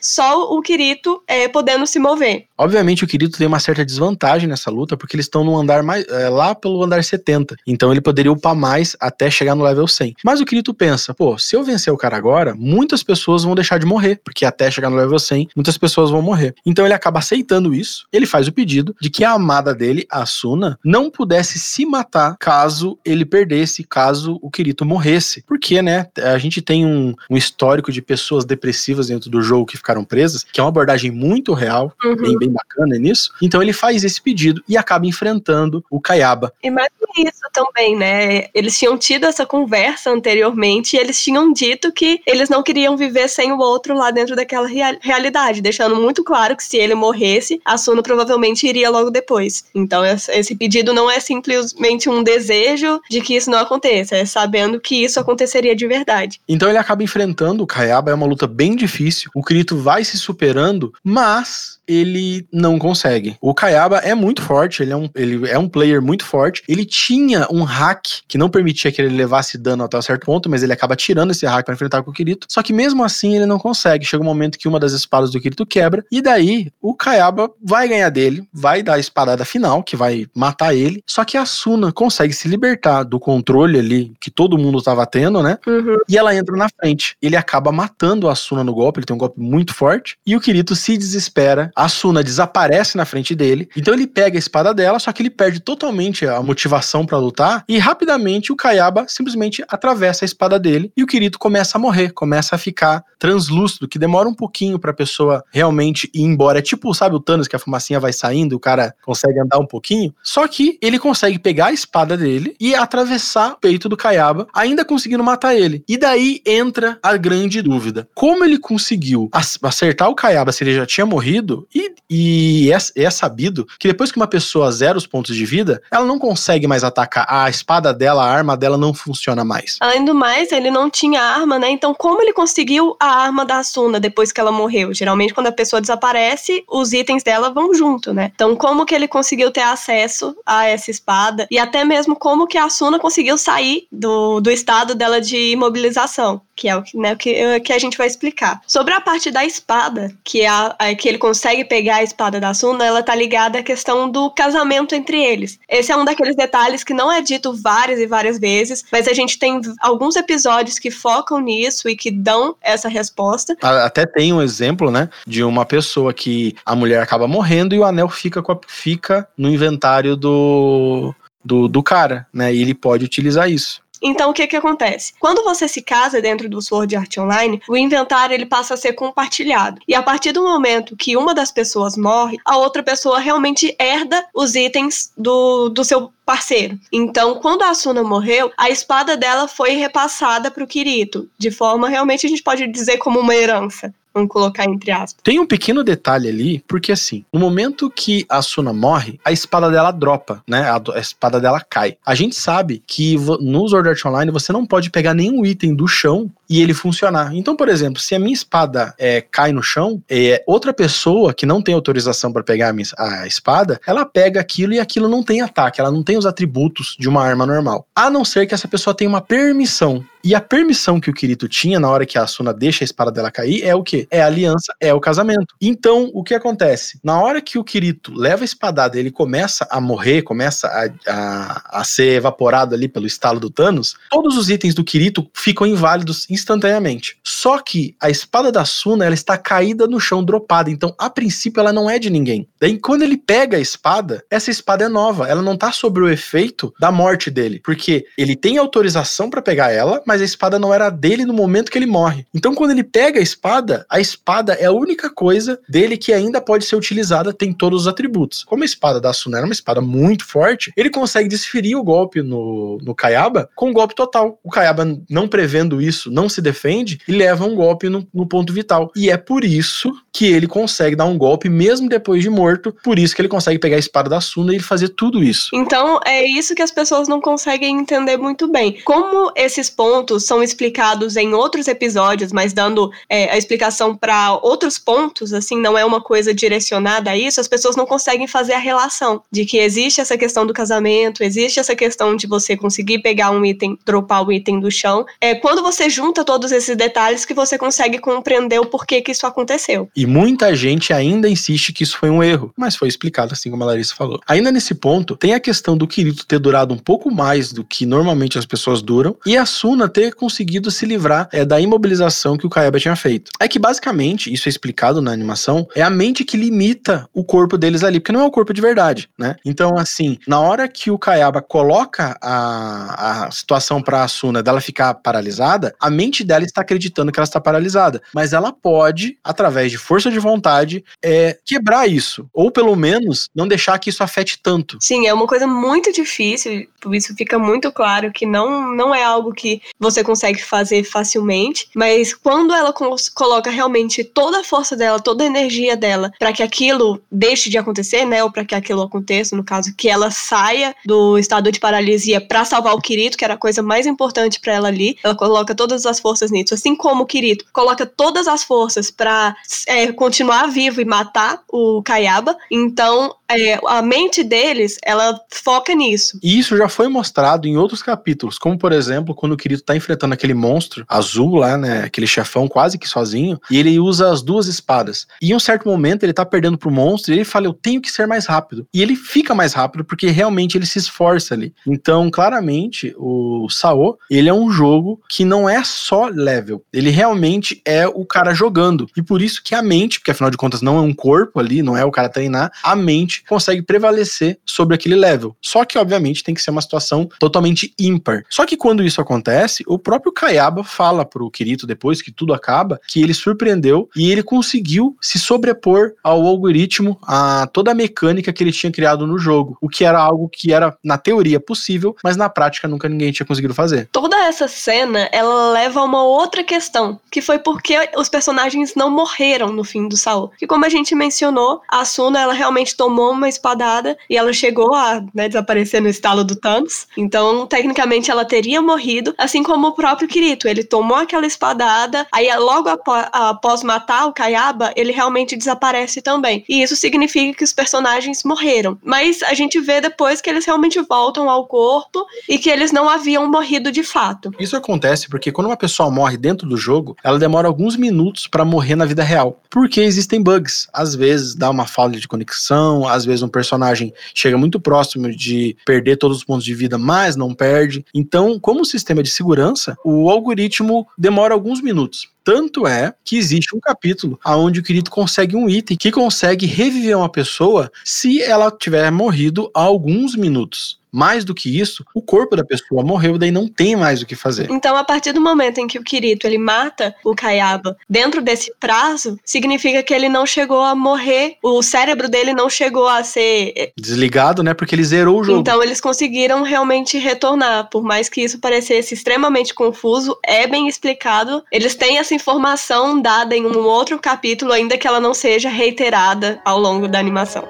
só 0.00 0.52
o 0.52 0.60
Kirito 0.62 1.22
é, 1.26 1.48
podendo 1.48 1.86
se 1.86 1.98
mover. 1.98 2.46
Obviamente 2.56 3.04
o 3.04 3.06
Kirito 3.06 3.38
tem 3.38 3.46
uma 3.46 3.58
certa 3.58 3.84
desvantagem 3.84 4.48
nessa 4.48 4.70
luta, 4.70 4.96
porque 4.96 5.16
eles 5.16 5.26
estão 5.26 5.42
no 5.42 5.56
andar 5.56 5.82
mais 5.82 6.06
é, 6.08 6.28
lá 6.28 6.54
pelo 6.54 6.82
andar 6.82 7.02
70. 7.02 7.56
Então 7.66 7.90
ele 7.90 8.00
poderia 8.00 8.30
upar 8.30 8.54
mais 8.54 8.96
até 9.00 9.30
chegar 9.30 9.54
no 9.54 9.64
level 9.64 9.86
100. 9.86 10.16
Mas 10.24 10.40
o 10.40 10.44
Kirito 10.44 10.74
pensa, 10.74 11.14
pô, 11.14 11.38
se 11.38 11.56
eu 11.56 11.62
vencer 11.62 11.92
o 11.92 11.96
cara 11.96 12.16
agora, 12.16 12.54
muitas 12.54 13.02
pessoas 13.02 13.44
vão 13.44 13.54
deixar 13.54 13.78
de 13.78 13.86
morrer, 13.86 14.20
porque 14.24 14.44
até 14.44 14.70
chegar 14.70 14.90
no 14.90 14.96
level 14.96 15.18
100, 15.18 15.48
muitas 15.56 15.78
pessoas 15.78 16.10
vão 16.10 16.20
morrer. 16.20 16.54
Então 16.64 16.84
ele 16.84 16.94
acaba 16.94 17.18
aceitando 17.18 17.74
isso. 17.74 18.06
Ele 18.12 18.26
faz 18.26 18.46
o 18.46 18.52
pedido 18.52 18.94
de 19.00 19.08
que 19.08 19.24
a 19.24 19.32
amada 19.32 19.74
dele, 19.74 20.06
a 20.10 20.22
Asuna, 20.22 20.78
não 20.84 21.10
pudesse 21.10 21.58
se 21.58 21.86
matar 21.86 22.36
caso 22.38 22.98
ele 23.04 23.24
perdesse, 23.24 23.84
caso 23.84 24.38
o 24.42 24.50
Kirito 24.50 24.84
morresse. 24.84 25.42
Porque, 25.46 25.80
né, 25.80 26.06
a 26.16 26.38
gente 26.38 26.60
tem 26.60 26.84
um, 26.84 27.14
um 27.30 27.36
histórico 27.36 27.90
de 27.90 28.02
pessoas 28.02 28.44
depressivas 28.44 29.08
dentro 29.08 29.30
do 29.30 29.39
do 29.40 29.42
jogo 29.42 29.66
que 29.66 29.76
ficaram 29.76 30.04
presas, 30.04 30.44
que 30.44 30.60
é 30.60 30.62
uma 30.62 30.68
abordagem 30.68 31.10
muito 31.10 31.52
real, 31.52 31.92
uhum. 32.04 32.16
bem, 32.16 32.38
bem 32.38 32.50
bacana 32.50 32.96
nisso. 32.98 33.32
Então 33.42 33.62
ele 33.62 33.72
faz 33.72 34.04
esse 34.04 34.20
pedido 34.20 34.62
e 34.68 34.76
acaba 34.76 35.06
enfrentando 35.06 35.84
o 35.90 36.00
Kayaba. 36.00 36.52
E 36.62 36.70
mais 36.70 36.90
isso 37.18 37.40
também, 37.52 37.96
né? 37.96 38.46
Eles 38.54 38.78
tinham 38.78 38.96
tido 38.96 39.24
essa 39.24 39.44
conversa 39.44 40.10
anteriormente 40.10 40.96
e 40.96 40.98
eles 40.98 41.20
tinham 41.20 41.52
dito 41.52 41.92
que 41.92 42.20
eles 42.26 42.48
não 42.48 42.62
queriam 42.62 42.96
viver 42.96 43.28
sem 43.28 43.52
o 43.52 43.58
outro 43.58 43.94
lá 43.94 44.10
dentro 44.10 44.36
daquela 44.36 44.68
real 44.68 44.94
realidade, 45.00 45.60
deixando 45.60 45.96
muito 45.96 46.22
claro 46.24 46.56
que 46.56 46.64
se 46.64 46.76
ele 46.76 46.94
morresse, 46.94 47.60
a 47.64 47.76
Suna 47.76 48.02
provavelmente 48.02 48.66
iria 48.66 48.90
logo 48.90 49.10
depois. 49.10 49.64
Então 49.74 50.04
esse 50.04 50.54
pedido 50.54 50.92
não 50.92 51.10
é 51.10 51.20
simplesmente 51.20 52.08
um 52.08 52.22
desejo 52.22 53.00
de 53.08 53.20
que 53.20 53.36
isso 53.36 53.50
não 53.50 53.58
aconteça, 53.58 54.16
é 54.16 54.24
sabendo 54.24 54.80
que 54.80 55.02
isso 55.04 55.18
aconteceria 55.18 55.74
de 55.74 55.86
verdade. 55.86 56.40
Então 56.48 56.68
ele 56.68 56.78
acaba 56.78 57.02
enfrentando 57.02 57.62
o 57.62 57.66
Kayaba, 57.66 58.10
é 58.10 58.14
uma 58.14 58.26
luta 58.26 58.46
bem 58.46 58.76
difícil. 58.76 59.29
O 59.34 59.42
Kirito 59.42 59.76
vai 59.76 60.04
se 60.04 60.18
superando, 60.18 60.92
mas 61.02 61.79
ele 61.90 62.46
não 62.52 62.78
consegue. 62.78 63.36
O 63.40 63.52
Kayaba 63.52 63.98
é 63.98 64.14
muito 64.14 64.40
forte, 64.42 64.82
ele 64.82 64.92
é, 64.92 64.96
um, 64.96 65.10
ele 65.14 65.50
é 65.50 65.58
um 65.58 65.68
player 65.68 66.00
muito 66.00 66.24
forte. 66.24 66.62
Ele 66.68 66.84
tinha 66.84 67.48
um 67.50 67.64
hack 67.64 68.06
que 68.28 68.38
não 68.38 68.48
permitia 68.48 68.92
que 68.92 69.02
ele 69.02 69.16
levasse 69.16 69.58
dano 69.58 69.82
até 69.82 69.98
um 69.98 70.02
certo 70.02 70.24
ponto, 70.24 70.48
mas 70.48 70.62
ele 70.62 70.72
acaba 70.72 70.94
tirando 70.94 71.32
esse 71.32 71.44
hack 71.44 71.64
para 71.64 71.74
enfrentar 71.74 72.02
com 72.04 72.10
o 72.12 72.14
Kirito. 72.14 72.46
Só 72.48 72.62
que 72.62 72.72
mesmo 72.72 73.02
assim 73.02 73.34
ele 73.34 73.46
não 73.46 73.58
consegue. 73.58 74.04
Chega 74.04 74.22
um 74.22 74.26
momento 74.26 74.56
que 74.56 74.68
uma 74.68 74.78
das 74.78 74.92
espadas 74.92 75.32
do 75.32 75.40
Kirito 75.40 75.66
quebra, 75.66 76.04
e 76.12 76.22
daí 76.22 76.68
o 76.80 76.94
Kayaba 76.94 77.50
vai 77.60 77.88
ganhar 77.88 78.08
dele, 78.10 78.46
vai 78.52 78.82
dar 78.82 78.94
a 78.94 78.98
espadada 79.00 79.44
final, 79.44 79.82
que 79.82 79.96
vai 79.96 80.26
matar 80.32 80.74
ele. 80.74 81.02
Só 81.06 81.24
que 81.24 81.36
a 81.36 81.44
Suna 81.44 81.90
consegue 81.90 82.32
se 82.32 82.46
libertar 82.46 83.02
do 83.02 83.18
controle 83.18 83.78
ali 83.78 84.12
que 84.20 84.30
todo 84.30 84.58
mundo 84.58 84.80
tava 84.80 85.04
tendo, 85.06 85.42
né? 85.42 85.58
Uhum. 85.66 85.96
E 86.08 86.16
ela 86.16 86.34
entra 86.36 86.56
na 86.56 86.68
frente. 86.68 87.16
Ele 87.20 87.36
acaba 87.36 87.72
matando 87.72 88.28
a 88.28 88.34
Suna 88.36 88.62
no 88.62 88.72
golpe, 88.72 89.00
ele 89.00 89.06
tem 89.06 89.14
um 89.14 89.18
golpe 89.18 89.40
muito 89.40 89.74
forte, 89.74 90.16
e 90.24 90.36
o 90.36 90.40
Kirito 90.40 90.76
se 90.76 90.96
desespera 90.96 91.72
a 91.80 91.88
Suna 91.88 92.22
desaparece 92.22 92.96
na 92.96 93.06
frente 93.06 93.34
dele. 93.34 93.68
Então 93.74 93.94
ele 93.94 94.06
pega 94.06 94.36
a 94.36 94.38
espada 94.38 94.74
dela, 94.74 94.98
só 94.98 95.10
que 95.12 95.22
ele 95.22 95.30
perde 95.30 95.60
totalmente 95.60 96.26
a 96.26 96.42
motivação 96.42 97.06
para 97.06 97.16
lutar. 97.16 97.64
E 97.66 97.78
rapidamente 97.78 98.52
o 98.52 98.56
Kayaba 98.56 99.06
simplesmente 99.08 99.64
atravessa 99.66 100.24
a 100.24 100.26
espada 100.26 100.58
dele. 100.58 100.92
E 100.94 101.02
o 101.02 101.06
Kirito 101.06 101.38
começa 101.38 101.78
a 101.78 101.80
morrer, 101.80 102.10
começa 102.10 102.54
a 102.54 102.58
ficar 102.58 103.02
translúcido, 103.18 103.88
que 103.88 103.98
demora 103.98 104.28
um 104.28 104.34
pouquinho 104.34 104.78
pra 104.78 104.92
pessoa 104.92 105.42
realmente 105.50 106.10
ir 106.14 106.22
embora. 106.22 106.58
É 106.58 106.62
tipo, 106.62 106.92
sabe 106.92 107.16
o 107.16 107.20
Thanos 107.20 107.48
que 107.48 107.56
a 107.56 107.58
fumacinha 107.58 107.98
vai 107.98 108.12
saindo, 108.12 108.56
o 108.56 108.60
cara 108.60 108.94
consegue 109.02 109.40
andar 109.40 109.58
um 109.58 109.66
pouquinho. 109.66 110.14
Só 110.22 110.46
que 110.46 110.78
ele 110.82 110.98
consegue 110.98 111.38
pegar 111.38 111.66
a 111.66 111.72
espada 111.72 112.16
dele 112.16 112.54
e 112.60 112.74
atravessar 112.74 113.52
o 113.52 113.56
peito 113.56 113.88
do 113.88 113.96
Kayaba, 113.96 114.46
ainda 114.52 114.84
conseguindo 114.84 115.24
matar 115.24 115.54
ele. 115.54 115.82
E 115.88 115.96
daí 115.96 116.42
entra 116.44 116.98
a 117.02 117.16
grande 117.16 117.62
dúvida: 117.62 118.06
como 118.14 118.44
ele 118.44 118.58
conseguiu 118.58 119.30
acertar 119.62 120.10
o 120.10 120.14
Kayaba 120.14 120.52
se 120.52 120.62
ele 120.62 120.74
já 120.74 120.84
tinha 120.84 121.06
morrido? 121.06 121.66
E, 121.74 121.94
e 122.08 122.72
é, 122.72 123.04
é, 123.04 123.10
sabido 123.10 123.66
que 123.78 123.88
depois 123.88 124.10
que 124.10 124.16
uma 124.16 124.26
pessoa 124.26 124.70
zera 124.72 124.98
os 124.98 125.06
pontos 125.06 125.36
de 125.36 125.46
vida, 125.46 125.80
ela 125.90 126.04
não 126.04 126.18
consegue 126.18 126.66
mais 126.66 126.82
atacar. 126.82 127.26
A 127.28 127.48
espada 127.48 127.92
dela, 127.94 128.24
a 128.24 128.30
arma 128.30 128.56
dela 128.56 128.76
não 128.76 128.92
funciona 128.92 129.44
mais. 129.44 129.76
Além 129.80 130.04
do 130.04 130.14
mais, 130.14 130.52
ele 130.52 130.70
não 130.70 130.90
tinha 130.90 131.22
arma, 131.22 131.58
né? 131.58 131.70
Então, 131.70 131.94
como 131.94 132.20
ele 132.20 132.32
conseguiu 132.32 132.96
a 132.98 133.06
arma 133.06 133.44
da 133.44 133.58
Asuna 133.58 134.00
depois 134.00 134.32
que 134.32 134.40
ela 134.40 134.52
morreu? 134.52 134.92
Geralmente, 134.92 135.34
quando 135.34 135.46
a 135.46 135.52
pessoa 135.52 135.80
desaparece, 135.80 136.64
os 136.68 136.92
itens 136.92 137.22
dela 137.22 137.50
vão 137.50 137.72
junto, 137.74 138.12
né? 138.12 138.32
Então, 138.34 138.56
como 138.56 138.84
que 138.84 138.94
ele 138.94 139.06
conseguiu 139.06 139.50
ter 139.50 139.62
acesso 139.62 140.36
a 140.44 140.66
essa 140.66 140.90
espada? 140.90 141.46
E 141.50 141.58
até 141.58 141.84
mesmo 141.84 142.16
como 142.16 142.46
que 142.46 142.58
a 142.58 142.64
Asuna 142.64 142.98
conseguiu 142.98 143.38
sair 143.38 143.86
do, 143.90 144.40
do 144.40 144.50
estado 144.50 144.94
dela 144.94 145.20
de 145.20 145.52
imobilização? 145.52 146.42
Que 146.60 146.68
é 146.68 146.76
o 146.76 146.82
que, 146.82 146.94
né, 146.98 147.16
que, 147.16 147.60
que 147.60 147.72
a 147.72 147.78
gente 147.78 147.96
vai 147.96 148.06
explicar. 148.06 148.60
Sobre 148.66 148.92
a 148.92 149.00
parte 149.00 149.30
da 149.30 149.46
espada, 149.46 150.12
que, 150.22 150.42
é 150.42 150.48
a, 150.48 150.76
que 150.96 151.08
ele 151.08 151.16
consegue 151.16 151.64
pegar 151.64 151.96
a 151.96 152.02
espada 152.02 152.38
da 152.38 152.52
Suna, 152.52 152.84
ela 152.84 153.02
tá 153.02 153.14
ligada 153.14 153.60
à 153.60 153.62
questão 153.62 154.10
do 154.10 154.30
casamento 154.30 154.94
entre 154.94 155.18
eles. 155.24 155.58
Esse 155.66 155.90
é 155.90 155.96
um 155.96 156.04
daqueles 156.04 156.36
detalhes 156.36 156.84
que 156.84 156.92
não 156.92 157.10
é 157.10 157.22
dito 157.22 157.54
várias 157.54 157.98
e 157.98 158.06
várias 158.06 158.38
vezes, 158.38 158.84
mas 158.92 159.08
a 159.08 159.14
gente 159.14 159.38
tem 159.38 159.58
alguns 159.80 160.16
episódios 160.16 160.78
que 160.78 160.90
focam 160.90 161.40
nisso 161.40 161.88
e 161.88 161.96
que 161.96 162.10
dão 162.10 162.54
essa 162.60 162.90
resposta. 162.90 163.56
Até 163.62 164.04
tem 164.04 164.30
um 164.30 164.42
exemplo, 164.42 164.90
né, 164.90 165.08
de 165.26 165.42
uma 165.42 165.64
pessoa 165.64 166.12
que 166.12 166.54
a 166.66 166.76
mulher 166.76 167.02
acaba 167.02 167.26
morrendo 167.26 167.74
e 167.74 167.78
o 167.78 167.84
anel 167.84 168.10
fica, 168.10 168.40
a, 168.40 168.58
fica 168.68 169.26
no 169.34 169.48
inventário 169.48 170.14
do, 170.14 171.14
do, 171.42 171.68
do 171.68 171.82
cara, 171.82 172.26
né, 172.30 172.52
e 172.52 172.60
ele 172.60 172.74
pode 172.74 173.02
utilizar 173.02 173.50
isso. 173.50 173.80
Então, 174.02 174.30
o 174.30 174.32
que 174.34 174.46
que 174.46 174.56
acontece? 174.56 175.12
Quando 175.18 175.42
você 175.42 175.68
se 175.68 175.82
casa 175.82 176.20
dentro 176.20 176.48
do 176.48 176.62
Sword 176.62 176.96
Art 176.96 177.18
Online, 177.18 177.60
o 177.68 177.76
inventário 177.76 178.34
ele 178.34 178.46
passa 178.46 178.74
a 178.74 178.76
ser 178.76 178.92
compartilhado. 178.94 179.80
E 179.86 179.94
a 179.94 180.02
partir 180.02 180.32
do 180.32 180.42
momento 180.42 180.96
que 180.96 181.16
uma 181.16 181.34
das 181.34 181.52
pessoas 181.52 181.96
morre, 181.96 182.38
a 182.44 182.56
outra 182.56 182.82
pessoa 182.82 183.18
realmente 183.18 183.74
herda 183.78 184.26
os 184.34 184.54
itens 184.54 185.12
do, 185.16 185.68
do 185.68 185.84
seu 185.84 186.10
parceiro. 186.24 186.78
Então, 186.92 187.40
quando 187.40 187.62
a 187.62 187.70
Asuna 187.70 188.04
morreu, 188.04 188.52
a 188.56 188.70
espada 188.70 189.16
dela 189.16 189.48
foi 189.48 189.72
repassada 189.72 190.50
para 190.50 190.62
o 190.62 190.66
Kirito, 190.66 191.28
de 191.36 191.50
forma 191.50 191.88
realmente 191.88 192.24
a 192.24 192.28
gente 192.28 192.42
pode 192.42 192.66
dizer 192.68 192.98
como 192.98 193.18
uma 193.18 193.34
herança. 193.34 193.92
Vamos 194.12 194.28
colocar 194.28 194.64
entre 194.64 194.90
aspas. 194.90 195.22
Tem 195.22 195.38
um 195.38 195.46
pequeno 195.46 195.84
detalhe 195.84 196.28
ali, 196.28 196.64
porque 196.66 196.92
assim, 196.92 197.24
no 197.32 197.38
momento 197.38 197.90
que 197.90 198.26
a 198.28 198.42
Suna 198.42 198.72
morre, 198.72 199.20
a 199.24 199.32
espada 199.32 199.70
dela 199.70 199.90
dropa, 199.90 200.42
né? 200.46 200.62
A, 200.62 200.80
a 200.94 200.98
espada 200.98 201.40
dela 201.40 201.60
cai. 201.60 201.96
A 202.04 202.14
gente 202.14 202.34
sabe 202.34 202.82
que 202.86 203.16
no 203.40 203.68
Sword 203.68 203.88
Art 203.88 204.04
Online 204.04 204.30
você 204.30 204.52
não 204.52 204.66
pode 204.66 204.90
pegar 204.90 205.14
nenhum 205.14 205.44
item 205.46 205.74
do 205.74 205.86
chão 205.86 206.30
e 206.50 206.60
ele 206.60 206.74
funcionar. 206.74 207.32
Então, 207.32 207.54
por 207.54 207.68
exemplo, 207.68 208.02
se 208.02 208.12
a 208.12 208.18
minha 208.18 208.34
espada 208.34 208.92
é, 208.98 209.20
cai 209.20 209.52
no 209.52 209.62
chão, 209.62 210.02
é, 210.10 210.42
outra 210.44 210.74
pessoa 210.74 211.32
que 211.32 211.46
não 211.46 211.62
tem 211.62 211.72
autorização 211.72 212.32
para 212.32 212.42
pegar 212.42 212.70
a, 212.70 212.72
minha, 212.72 212.86
a 212.98 213.24
espada, 213.24 213.80
ela 213.86 214.04
pega 214.04 214.40
aquilo 214.40 214.72
e 214.72 214.80
aquilo 214.80 215.08
não 215.08 215.22
tem 215.22 215.40
ataque, 215.40 215.80
ela 215.80 215.92
não 215.92 216.02
tem 216.02 216.18
os 216.18 216.26
atributos 216.26 216.96
de 216.98 217.08
uma 217.08 217.24
arma 217.24 217.46
normal. 217.46 217.86
A 217.94 218.10
não 218.10 218.24
ser 218.24 218.46
que 218.46 218.54
essa 218.54 218.66
pessoa 218.66 218.92
tenha 218.92 219.08
uma 219.08 219.20
permissão. 219.20 220.04
E 220.22 220.34
a 220.34 220.40
permissão 220.40 221.00
que 221.00 221.08
o 221.08 221.14
Kirito 221.14 221.48
tinha 221.48 221.80
na 221.80 221.88
hora 221.88 222.04
que 222.04 222.18
a 222.18 222.24
Asuna 222.24 222.52
deixa 222.52 222.84
a 222.84 222.86
espada 222.86 223.10
dela 223.10 223.30
cair 223.30 223.64
é 223.64 223.74
o 223.74 223.82
que? 223.82 224.06
É 224.10 224.20
a 224.20 224.26
aliança, 224.26 224.74
é 224.78 224.92
o 224.92 225.00
casamento. 225.00 225.54
Então, 225.60 226.10
o 226.12 226.22
que 226.22 226.34
acontece? 226.34 226.98
Na 227.02 227.18
hora 227.20 227.40
que 227.40 227.58
o 227.58 227.64
Kirito 227.64 228.12
leva 228.12 228.42
a 228.42 228.44
espadada 228.44 228.98
ele 228.98 229.10
começa 229.10 229.66
a 229.70 229.80
morrer, 229.80 230.22
começa 230.22 230.68
a, 230.68 230.90
a, 231.10 231.80
a 231.80 231.84
ser 231.84 232.16
evaporado 232.16 232.74
ali 232.74 232.86
pelo 232.86 233.06
estalo 233.06 233.40
do 233.40 233.48
Thanos, 233.48 233.96
todos 234.10 234.36
os 234.36 234.50
itens 234.50 234.74
do 234.74 234.84
Kirito 234.84 235.26
ficam 235.32 235.66
inválidos 235.66 236.26
instantaneamente. 236.40 237.18
Só 237.24 237.58
que 237.58 237.94
a 238.00 238.10
espada 238.10 238.50
da 238.50 238.64
Suna, 238.64 239.04
ela 239.04 239.14
está 239.14 239.36
caída 239.38 239.86
no 239.86 240.00
chão, 240.00 240.24
dropada. 240.24 240.70
Então, 240.70 240.94
a 240.98 241.08
princípio, 241.08 241.60
ela 241.60 241.72
não 241.72 241.88
é 241.88 241.98
de 241.98 242.10
ninguém. 242.10 242.48
Daí, 242.60 242.78
quando 242.78 243.02
ele 243.02 243.16
pega 243.16 243.56
a 243.56 243.60
espada, 243.60 244.24
essa 244.30 244.50
espada 244.50 244.84
é 244.84 244.88
nova. 244.88 245.28
Ela 245.28 245.42
não 245.42 245.56
tá 245.56 245.72
sobre 245.72 246.02
o 246.02 246.08
efeito 246.08 246.72
da 246.80 246.90
morte 246.90 247.30
dele. 247.30 247.60
Porque 247.64 248.04
ele 248.16 248.36
tem 248.36 248.58
autorização 248.58 249.30
para 249.30 249.42
pegar 249.42 249.70
ela, 249.70 250.02
mas 250.06 250.20
a 250.20 250.24
espada 250.24 250.58
não 250.58 250.72
era 250.72 250.90
dele 250.90 251.24
no 251.24 251.34
momento 251.34 251.70
que 251.70 251.78
ele 251.78 251.86
morre. 251.86 252.26
Então, 252.34 252.54
quando 252.54 252.72
ele 252.72 252.84
pega 252.84 253.18
a 253.18 253.22
espada, 253.22 253.86
a 253.88 254.00
espada 254.00 254.54
é 254.54 254.66
a 254.66 254.72
única 254.72 255.10
coisa 255.10 255.60
dele 255.68 255.96
que 255.96 256.12
ainda 256.12 256.40
pode 256.40 256.64
ser 256.64 256.76
utilizada, 256.76 257.32
tem 257.32 257.52
todos 257.52 257.82
os 257.82 257.88
atributos. 257.88 258.44
Como 258.44 258.62
a 258.62 258.66
espada 258.66 259.00
da 259.00 259.12
Suna 259.12 259.38
era 259.38 259.46
uma 259.46 259.52
espada 259.52 259.80
muito 259.80 260.24
forte, 260.24 260.72
ele 260.76 260.90
consegue 260.90 261.28
desferir 261.28 261.76
o 261.76 261.84
golpe 261.84 262.22
no, 262.22 262.78
no 262.82 262.94
Kayaba 262.94 263.48
com 263.54 263.70
um 263.70 263.72
golpe 263.72 263.94
total. 263.94 264.38
O 264.42 264.50
Kayaba, 264.50 264.86
não 265.08 265.28
prevendo 265.28 265.80
isso, 265.80 266.10
não 266.10 266.28
se 266.30 266.40
defende 266.40 266.98
e 267.06 267.12
leva 267.12 267.44
um 267.44 267.54
golpe 267.54 267.88
no, 267.88 268.06
no 268.12 268.26
ponto 268.26 268.52
vital. 268.52 268.90
E 268.96 269.10
é 269.10 269.16
por 269.16 269.44
isso 269.44 269.92
que 270.12 270.26
ele 270.26 270.46
consegue 270.46 270.96
dar 270.96 271.04
um 271.04 271.18
golpe 271.18 271.48
mesmo 271.48 271.88
depois 271.88 272.22
de 272.22 272.30
morto, 272.30 272.74
por 272.82 272.98
isso 272.98 273.14
que 273.14 273.22
ele 273.22 273.28
consegue 273.28 273.58
pegar 273.58 273.76
a 273.76 273.78
espada 273.78 274.08
da 274.08 274.20
Suna 274.20 274.54
e 274.54 274.60
fazer 274.60 274.90
tudo 274.90 275.22
isso. 275.22 275.50
Então, 275.54 276.00
é 276.04 276.24
isso 276.24 276.54
que 276.54 276.62
as 276.62 276.70
pessoas 276.70 277.08
não 277.08 277.20
conseguem 277.20 277.78
entender 277.78 278.16
muito 278.16 278.48
bem. 278.48 278.80
Como 278.84 279.32
esses 279.36 279.68
pontos 279.70 280.24
são 280.24 280.42
explicados 280.42 281.16
em 281.16 281.34
outros 281.34 281.68
episódios, 281.68 282.32
mas 282.32 282.52
dando 282.52 282.90
é, 283.08 283.30
a 283.30 283.38
explicação 283.38 283.96
para 283.96 284.34
outros 284.42 284.78
pontos, 284.78 285.32
assim, 285.32 285.60
não 285.60 285.76
é 285.76 285.84
uma 285.84 286.00
coisa 286.00 286.34
direcionada 286.34 287.10
a 287.10 287.16
isso, 287.16 287.40
as 287.40 287.48
pessoas 287.48 287.76
não 287.76 287.86
conseguem 287.86 288.26
fazer 288.26 288.54
a 288.54 288.58
relação 288.58 289.22
de 289.30 289.44
que 289.44 289.58
existe 289.58 290.00
essa 290.00 290.16
questão 290.16 290.46
do 290.46 290.52
casamento, 290.52 291.22
existe 291.22 291.60
essa 291.60 291.74
questão 291.76 292.16
de 292.16 292.26
você 292.26 292.56
conseguir 292.56 293.00
pegar 293.00 293.30
um 293.30 293.44
item, 293.44 293.78
dropar 293.84 294.26
o 294.26 294.32
item 294.32 294.60
do 294.60 294.70
chão. 294.70 295.04
É 295.20 295.34
quando 295.34 295.62
você 295.62 295.88
junta 295.88 296.19
todos 296.24 296.52
esses 296.52 296.76
detalhes 296.76 297.24
que 297.24 297.34
você 297.34 297.58
consegue 297.58 297.98
compreender 297.98 298.58
o 298.58 298.66
porquê 298.66 299.00
que 299.00 299.12
isso 299.12 299.26
aconteceu. 299.26 299.88
E 299.94 300.06
muita 300.06 300.54
gente 300.54 300.92
ainda 300.92 301.28
insiste 301.28 301.72
que 301.72 301.82
isso 301.82 301.96
foi 301.96 302.10
um 302.10 302.22
erro, 302.22 302.52
mas 302.56 302.76
foi 302.76 302.88
explicado 302.88 303.32
assim 303.32 303.50
como 303.50 303.62
a 303.62 303.66
Larissa 303.66 303.94
falou. 303.94 304.20
Ainda 304.26 304.50
nesse 304.50 304.74
ponto, 304.74 305.16
tem 305.16 305.34
a 305.34 305.40
questão 305.40 305.76
do 305.76 305.86
Kirito 305.86 306.26
ter 306.26 306.38
durado 306.38 306.74
um 306.74 306.78
pouco 306.78 307.10
mais 307.10 307.52
do 307.52 307.64
que 307.64 307.86
normalmente 307.86 308.38
as 308.38 308.46
pessoas 308.46 308.82
duram 308.82 309.16
e 309.26 309.36
a 309.36 309.44
Suna 309.46 309.88
ter 309.88 310.14
conseguido 310.14 310.70
se 310.70 310.86
livrar 310.86 311.28
é, 311.32 311.44
da 311.44 311.60
imobilização 311.60 312.36
que 312.36 312.46
o 312.46 312.50
Kayaba 312.50 312.78
tinha 312.78 312.96
feito. 312.96 313.30
É 313.40 313.48
que 313.48 313.58
basicamente, 313.58 314.32
isso 314.32 314.48
é 314.48 314.50
explicado 314.50 315.02
na 315.02 315.12
animação, 315.12 315.66
é 315.74 315.82
a 315.82 315.90
mente 315.90 316.24
que 316.24 316.36
limita 316.36 317.08
o 317.12 317.24
corpo 317.24 317.56
deles 317.56 317.84
ali, 317.84 318.00
porque 318.00 318.12
não 318.12 318.20
é 318.20 318.24
o 318.24 318.30
corpo 318.30 318.52
de 318.52 318.60
verdade, 318.60 319.08
né? 319.18 319.36
Então, 319.44 319.76
assim, 319.76 320.18
na 320.26 320.40
hora 320.40 320.68
que 320.68 320.90
o 320.90 320.98
Kayaba 320.98 321.42
coloca 321.42 322.16
a, 322.20 323.26
a 323.26 323.30
situação 323.30 323.82
pra 323.82 324.04
Asuna 324.04 324.42
dela 324.42 324.60
ficar 324.60 324.94
paralisada, 324.94 325.74
a 325.80 325.90
mente 326.00 326.24
dela 326.24 326.44
está 326.44 326.62
acreditando 326.62 327.12
que 327.12 327.18
ela 327.18 327.24
está 327.24 327.40
paralisada. 327.40 328.00
Mas 328.14 328.32
ela 328.32 328.52
pode, 328.52 329.18
através 329.22 329.70
de 329.70 329.76
força 329.76 330.10
de 330.10 330.18
vontade, 330.18 330.82
é, 331.04 331.36
quebrar 331.44 331.86
isso. 331.86 332.26
Ou 332.32 332.50
pelo 332.50 332.74
menos 332.74 333.28
não 333.34 333.46
deixar 333.46 333.78
que 333.78 333.90
isso 333.90 334.02
afete 334.02 334.38
tanto. 334.42 334.78
Sim, 334.80 335.06
é 335.06 335.12
uma 335.12 335.26
coisa 335.26 335.46
muito 335.46 335.92
difícil. 335.92 336.66
Isso 336.92 337.14
fica 337.14 337.38
muito 337.38 337.70
claro 337.70 338.10
que 338.10 338.24
não, 338.24 338.74
não 338.74 338.94
é 338.94 339.02
algo 339.04 339.32
que 339.32 339.60
você 339.78 340.02
consegue 340.02 340.42
fazer 340.42 340.84
facilmente. 340.84 341.68
Mas 341.74 342.14
quando 342.14 342.54
ela 342.54 342.72
coloca 342.72 343.50
realmente 343.50 344.02
toda 344.02 344.40
a 344.40 344.44
força 344.44 344.74
dela, 344.74 344.98
toda 344.98 345.22
a 345.22 345.26
energia 345.26 345.76
dela, 345.76 346.10
para 346.18 346.32
que 346.32 346.42
aquilo 346.42 347.02
deixe 347.12 347.50
de 347.50 347.58
acontecer, 347.58 348.06
né? 348.06 348.24
Ou 348.24 348.32
para 348.32 348.44
que 348.44 348.54
aquilo 348.54 348.82
aconteça, 348.82 349.36
no 349.36 349.44
caso, 349.44 349.74
que 349.76 349.88
ela 349.88 350.10
saia 350.10 350.74
do 350.84 351.18
estado 351.18 351.52
de 351.52 351.60
paralisia 351.60 352.20
para 352.20 352.44
salvar 352.44 352.74
o 352.74 352.80
Kirito, 352.80 353.18
que 353.18 353.24
era 353.24 353.34
a 353.34 353.38
coisa 353.38 353.62
mais 353.62 353.86
importante 353.86 354.40
para 354.40 354.54
ela 354.54 354.68
ali. 354.68 354.96
Ela 355.04 355.14
coloca 355.14 355.54
todas 355.54 355.84
as 355.90 356.00
forças 356.00 356.30
nisso, 356.30 356.54
assim 356.54 356.74
como 356.74 357.04
o 357.04 357.06
Kirito 357.06 357.44
coloca 357.52 357.84
todas 357.84 358.26
as 358.26 358.42
forças 358.42 358.90
para 358.90 359.36
é, 359.66 359.92
continuar 359.92 360.46
vivo 360.48 360.80
e 360.80 360.84
matar 360.84 361.42
o 361.48 361.82
Kayaba. 361.82 362.36
Então, 362.50 363.14
é, 363.30 363.58
a 363.66 363.82
mente 363.82 364.24
deles, 364.24 364.76
ela 364.84 365.18
foca 365.30 365.74
nisso. 365.74 366.18
E 366.22 366.38
isso 366.38 366.56
já 366.56 366.68
foi 366.68 366.88
mostrado 366.88 367.46
em 367.46 367.56
outros 367.56 367.82
capítulos, 367.82 368.38
como 368.38 368.58
por 368.58 368.72
exemplo, 368.72 369.14
quando 369.14 369.32
o 369.32 369.36
Kirito 369.36 369.62
tá 369.62 369.76
enfrentando 369.76 370.14
aquele 370.14 370.34
monstro 370.34 370.84
azul 370.88 371.36
lá, 371.36 371.56
né, 371.56 371.84
aquele 371.84 372.06
chefão 372.06 372.48
quase 372.48 372.78
que 372.78 372.88
sozinho, 372.88 373.38
e 373.50 373.58
ele 373.58 373.78
usa 373.78 374.10
as 374.10 374.22
duas 374.22 374.46
espadas. 374.46 375.06
E 375.22 375.30
em 375.30 375.34
um 375.34 375.40
certo 375.40 375.68
momento 375.68 376.02
ele 376.02 376.12
tá 376.12 376.24
perdendo 376.24 376.58
pro 376.58 376.70
monstro 376.70 377.12
e 377.12 377.16
ele 377.16 377.24
fala, 377.24 377.46
eu 377.46 377.52
tenho 377.52 377.80
que 377.80 377.90
ser 377.90 378.06
mais 378.06 378.26
rápido. 378.26 378.66
E 378.72 378.82
ele 378.82 378.96
fica 378.96 379.34
mais 379.34 379.52
rápido 379.52 379.84
porque 379.84 380.08
realmente 380.08 380.56
ele 380.56 380.66
se 380.66 380.78
esforça 380.78 381.34
ali. 381.34 381.54
Então, 381.66 382.10
claramente, 382.10 382.94
o 382.98 383.48
Sao, 383.48 383.98
ele 384.10 384.28
é 384.28 384.34
um 384.34 384.50
jogo 384.50 385.00
que 385.08 385.24
não 385.24 385.48
é 385.48 385.62
só 385.80 386.06
level, 386.06 386.62
ele 386.72 386.90
realmente 386.90 387.60
é 387.64 387.86
o 387.86 388.04
cara 388.04 388.34
jogando. 388.34 388.86
E 388.96 389.02
por 389.02 389.22
isso 389.22 389.42
que 389.42 389.54
a 389.54 389.62
mente, 389.62 389.98
porque 389.98 390.10
afinal 390.10 390.30
de 390.30 390.36
contas 390.36 390.62
não 390.62 390.76
é 390.76 390.80
um 390.80 390.92
corpo 390.92 391.40
ali, 391.40 391.62
não 391.62 391.76
é 391.76 391.84
o 391.84 391.90
cara 391.90 392.08
treinar, 392.08 392.52
a 392.62 392.76
mente 392.76 393.24
consegue 393.28 393.62
prevalecer 393.62 394.38
sobre 394.44 394.74
aquele 394.74 394.94
level. 394.94 395.36
Só 395.40 395.64
que, 395.64 395.78
obviamente, 395.78 396.22
tem 396.22 396.34
que 396.34 396.42
ser 396.42 396.50
uma 396.50 396.60
situação 396.60 397.08
totalmente 397.18 397.72
ímpar. 397.78 398.24
Só 398.28 398.44
que 398.44 398.56
quando 398.56 398.84
isso 398.84 399.00
acontece, 399.00 399.64
o 399.66 399.78
próprio 399.78 400.12
Kayaba 400.12 400.62
fala 400.62 401.04
pro 401.04 401.30
Kirito, 401.30 401.66
depois 401.66 402.02
que 402.02 402.12
tudo 402.12 402.34
acaba, 402.34 402.80
que 402.86 403.02
ele 403.02 403.14
surpreendeu 403.14 403.88
e 403.96 404.10
ele 404.10 404.22
conseguiu 404.22 404.96
se 405.00 405.18
sobrepor 405.18 405.92
ao 406.02 406.26
algoritmo, 406.26 406.98
a 407.02 407.48
toda 407.52 407.70
a 407.70 407.74
mecânica 407.74 408.32
que 408.32 408.42
ele 408.42 408.52
tinha 408.52 408.72
criado 408.72 409.06
no 409.06 409.18
jogo. 409.18 409.56
O 409.60 409.68
que 409.68 409.84
era 409.84 409.98
algo 409.98 410.28
que 410.28 410.52
era, 410.52 410.76
na 410.84 410.98
teoria, 410.98 411.40
possível, 411.40 411.96
mas 412.02 412.16
na 412.16 412.28
prática 412.28 412.68
nunca 412.68 412.88
ninguém 412.88 413.12
tinha 413.12 413.26
conseguido 413.26 413.54
fazer. 413.54 413.88
Toda 413.92 414.16
essa 414.26 414.48
cena, 414.48 415.08
ela 415.12 415.52
leva 415.52 415.69
a 415.78 415.84
uma 415.84 416.02
outra 416.02 416.42
questão, 416.42 417.00
que 417.10 417.20
foi 417.20 417.38
porque 417.38 417.76
os 417.96 418.08
personagens 418.08 418.74
não 418.74 418.90
morreram 418.90 419.52
no 419.52 419.64
fim 419.64 419.88
do 419.88 419.96
Saul. 419.96 420.30
Que 420.38 420.46
como 420.46 420.64
a 420.64 420.68
gente 420.68 420.94
mencionou, 420.94 421.62
a 421.68 421.84
Suna, 421.84 422.20
ela 422.20 422.32
realmente 422.32 422.76
tomou 422.76 423.12
uma 423.12 423.28
espadada 423.28 423.96
e 424.08 424.16
ela 424.16 424.32
chegou 424.32 424.74
a 424.74 425.02
né, 425.14 425.28
desaparecer 425.28 425.80
no 425.80 425.88
estalo 425.88 426.24
do 426.24 426.36
Thanos. 426.36 426.86
Então, 426.96 427.46
tecnicamente, 427.46 428.10
ela 428.10 428.24
teria 428.24 428.60
morrido, 428.62 429.14
assim 429.18 429.42
como 429.42 429.68
o 429.68 429.72
próprio 429.72 430.08
Kirito. 430.08 430.48
Ele 430.48 430.64
tomou 430.64 430.96
aquela 430.96 431.26
espadada, 431.26 432.06
aí 432.12 432.28
logo 432.36 432.68
após, 432.68 433.06
após 433.12 433.62
matar 433.62 434.06
o 434.06 434.12
Kayaba, 434.12 434.72
ele 434.76 434.92
realmente 434.92 435.36
desaparece 435.36 436.02
também. 436.02 436.44
E 436.48 436.62
isso 436.62 436.76
significa 436.76 437.38
que 437.38 437.44
os 437.44 437.52
personagens 437.52 438.22
morreram. 438.24 438.78
Mas 438.82 439.22
a 439.22 439.34
gente 439.34 439.60
vê 439.60 439.80
depois 439.80 440.20
que 440.20 440.30
eles 440.30 440.44
realmente 440.44 440.80
voltam 440.80 441.28
ao 441.28 441.46
corpo 441.46 442.06
e 442.28 442.38
que 442.38 442.50
eles 442.50 442.72
não 442.72 442.88
haviam 442.88 443.28
morrido 443.30 443.70
de 443.72 443.82
fato. 443.82 444.30
Isso 444.38 444.56
acontece 444.56 445.08
porque 445.08 445.32
quando 445.32 445.48
uma 445.48 445.56
pessoa 445.60 445.90
morre 445.90 446.16
dentro 446.16 446.48
do 446.48 446.56
jogo, 446.56 446.96
ela 447.04 447.18
demora 447.18 447.46
alguns 447.46 447.76
minutos 447.76 448.26
para 448.26 448.44
morrer 448.44 448.74
na 448.74 448.86
vida 448.86 449.02
real. 449.04 449.40
Porque 449.50 449.80
existem 449.80 450.22
bugs. 450.22 450.68
Às 450.72 450.94
vezes 450.94 451.34
dá 451.34 451.50
uma 451.50 451.66
falha 451.66 452.00
de 452.00 452.08
conexão, 452.08 452.88
às 452.88 453.04
vezes 453.04 453.22
um 453.22 453.28
personagem 453.28 453.92
chega 454.14 454.38
muito 454.38 454.58
próximo 454.58 455.10
de 455.14 455.56
perder 455.66 455.96
todos 455.96 456.18
os 456.18 456.24
pontos 456.24 456.44
de 456.44 456.54
vida, 456.54 456.78
mas 456.78 457.14
não 457.14 457.34
perde. 457.34 457.84
Então, 457.94 458.38
como 458.38 458.64
sistema 458.64 459.02
de 459.02 459.10
segurança, 459.10 459.76
o 459.84 460.08
algoritmo 460.10 460.86
demora 460.96 461.34
alguns 461.34 461.60
minutos. 461.60 462.08
Tanto 462.24 462.66
é 462.66 462.94
que 463.04 463.16
existe 463.16 463.56
um 463.56 463.60
capítulo 463.60 464.18
onde 464.24 464.60
o 464.60 464.62
querido 464.62 464.90
consegue 464.90 465.36
um 465.36 465.48
item 465.48 465.76
que 465.76 465.90
consegue 465.90 466.46
reviver 466.46 466.96
uma 466.96 467.08
pessoa 467.08 467.70
se 467.84 468.22
ela 468.22 468.50
tiver 468.50 468.90
morrido 468.90 469.50
há 469.54 469.60
alguns 469.60 470.14
minutos. 470.14 470.79
Mais 470.92 471.24
do 471.24 471.34
que 471.34 471.60
isso, 471.60 471.84
o 471.94 472.02
corpo 472.02 472.36
da 472.36 472.44
pessoa 472.44 472.82
morreu, 472.82 473.18
daí 473.18 473.30
não 473.30 473.46
tem 473.46 473.76
mais 473.76 474.02
o 474.02 474.06
que 474.06 474.14
fazer. 474.14 474.48
Então, 474.50 474.76
a 474.76 474.84
partir 474.84 475.12
do 475.12 475.20
momento 475.20 475.58
em 475.58 475.66
que 475.66 475.78
o 475.78 475.84
Kirito 475.84 476.26
ele 476.26 476.38
mata 476.38 476.94
o 477.04 477.14
Kayaba 477.14 477.76
dentro 477.88 478.20
desse 478.20 478.52
prazo, 478.58 479.18
significa 479.24 479.82
que 479.82 479.94
ele 479.94 480.08
não 480.08 480.26
chegou 480.26 480.60
a 480.60 480.74
morrer, 480.74 481.36
o 481.42 481.62
cérebro 481.62 482.08
dele 482.08 482.34
não 482.34 482.48
chegou 482.50 482.88
a 482.88 483.04
ser 483.04 483.52
eh, 483.56 483.72
desligado, 483.76 484.42
né? 484.42 484.54
Porque 484.54 484.74
ele 484.74 484.84
zerou 484.84 485.20
o 485.20 485.24
jogo. 485.24 485.40
Então, 485.40 485.62
eles 485.62 485.80
conseguiram 485.80 486.42
realmente 486.42 486.98
retornar, 486.98 487.68
por 487.70 487.82
mais 487.82 488.08
que 488.08 488.22
isso 488.22 488.38
parecesse 488.38 488.94
extremamente 488.94 489.54
confuso, 489.54 490.16
é 490.24 490.46
bem 490.46 490.68
explicado. 490.68 491.44
Eles 491.50 491.74
têm 491.74 491.98
essa 491.98 492.14
informação 492.14 493.00
dada 493.00 493.36
em 493.36 493.46
um 493.46 493.60
outro 493.60 493.98
capítulo, 493.98 494.52
ainda 494.52 494.76
que 494.76 494.86
ela 494.86 495.00
não 495.00 495.14
seja 495.14 495.48
reiterada 495.48 496.40
ao 496.44 496.58
longo 496.58 496.88
da 496.88 496.98
animação. 496.98 497.44